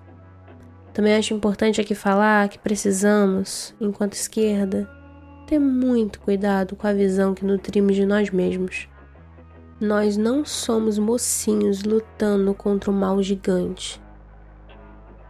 [0.92, 4.90] Também acho importante aqui falar que precisamos, enquanto esquerda,
[5.46, 8.88] ter muito cuidado com a visão que nutrimos de nós mesmos.
[9.80, 14.00] Nós não somos mocinhos lutando contra o mal gigante.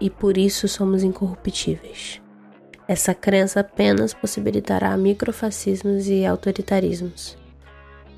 [0.00, 2.22] E por isso somos incorruptíveis.
[2.86, 7.36] Essa crença apenas possibilitará microfascismos e autoritarismos.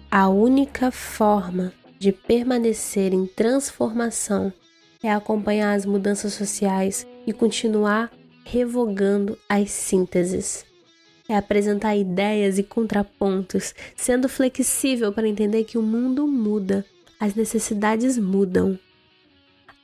[0.08, 4.52] A única forma de permanecer em transformação
[5.02, 8.08] é acompanhar as mudanças sociais e continuar
[8.44, 10.69] revogando as sínteses
[11.30, 16.84] é apresentar ideias e contrapontos, sendo flexível para entender que o mundo muda,
[17.20, 18.76] as necessidades mudam.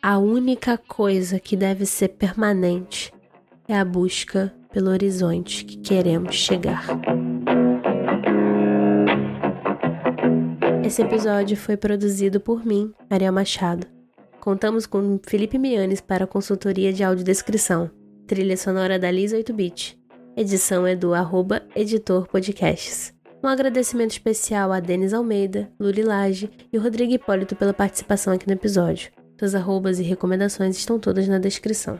[0.02, 3.12] A única coisa que deve ser permanente
[3.68, 6.84] é a busca pelo horizonte que queremos chegar.
[10.84, 13.86] Esse episódio foi produzido por mim, Maria Machado.
[14.40, 17.88] Contamos com Felipe Mianes para a consultoria de audiodescrição,
[18.26, 19.95] trilha sonora da Lisa 8-bit
[20.36, 23.10] Edição é do arroba Editor Podcasts.
[23.42, 28.52] Um agradecimento especial a Denis Almeida, Luli Lage e Rodrigo Hipólito pela participação aqui no
[28.52, 29.10] episódio.
[29.38, 31.98] Suas arrobas e recomendações estão todas na descrição.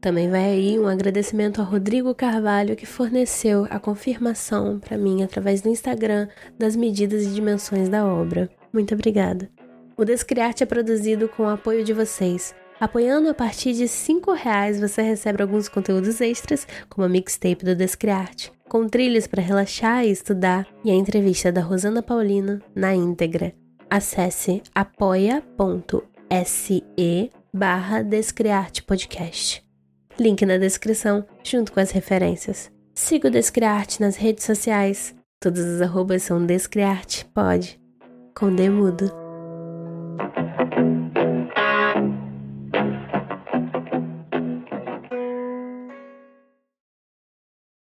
[0.00, 5.60] Também vai aí um agradecimento a Rodrigo Carvalho, que forneceu a confirmação para mim através
[5.60, 8.48] do Instagram das medidas e dimensões da obra.
[8.72, 9.50] Muito obrigada.
[9.96, 12.54] O Descriarte é produzido com o apoio de vocês.
[12.84, 17.74] Apoiando a partir de R$ reais você recebe alguns conteúdos extras, como a mixtape do
[17.74, 23.54] Descriarte, com trilhas para relaxar e estudar, e a entrevista da Rosana Paulino na íntegra.
[23.88, 26.02] Acesse apoia.se
[27.54, 29.64] barra Descriarte Podcast.
[30.20, 32.70] Link na descrição, junto com as referências.
[32.94, 35.14] Siga o Descriarte nas redes sociais.
[35.40, 37.80] Todas as arrobas são Descriarte, pode.
[38.38, 39.23] Com Demudo.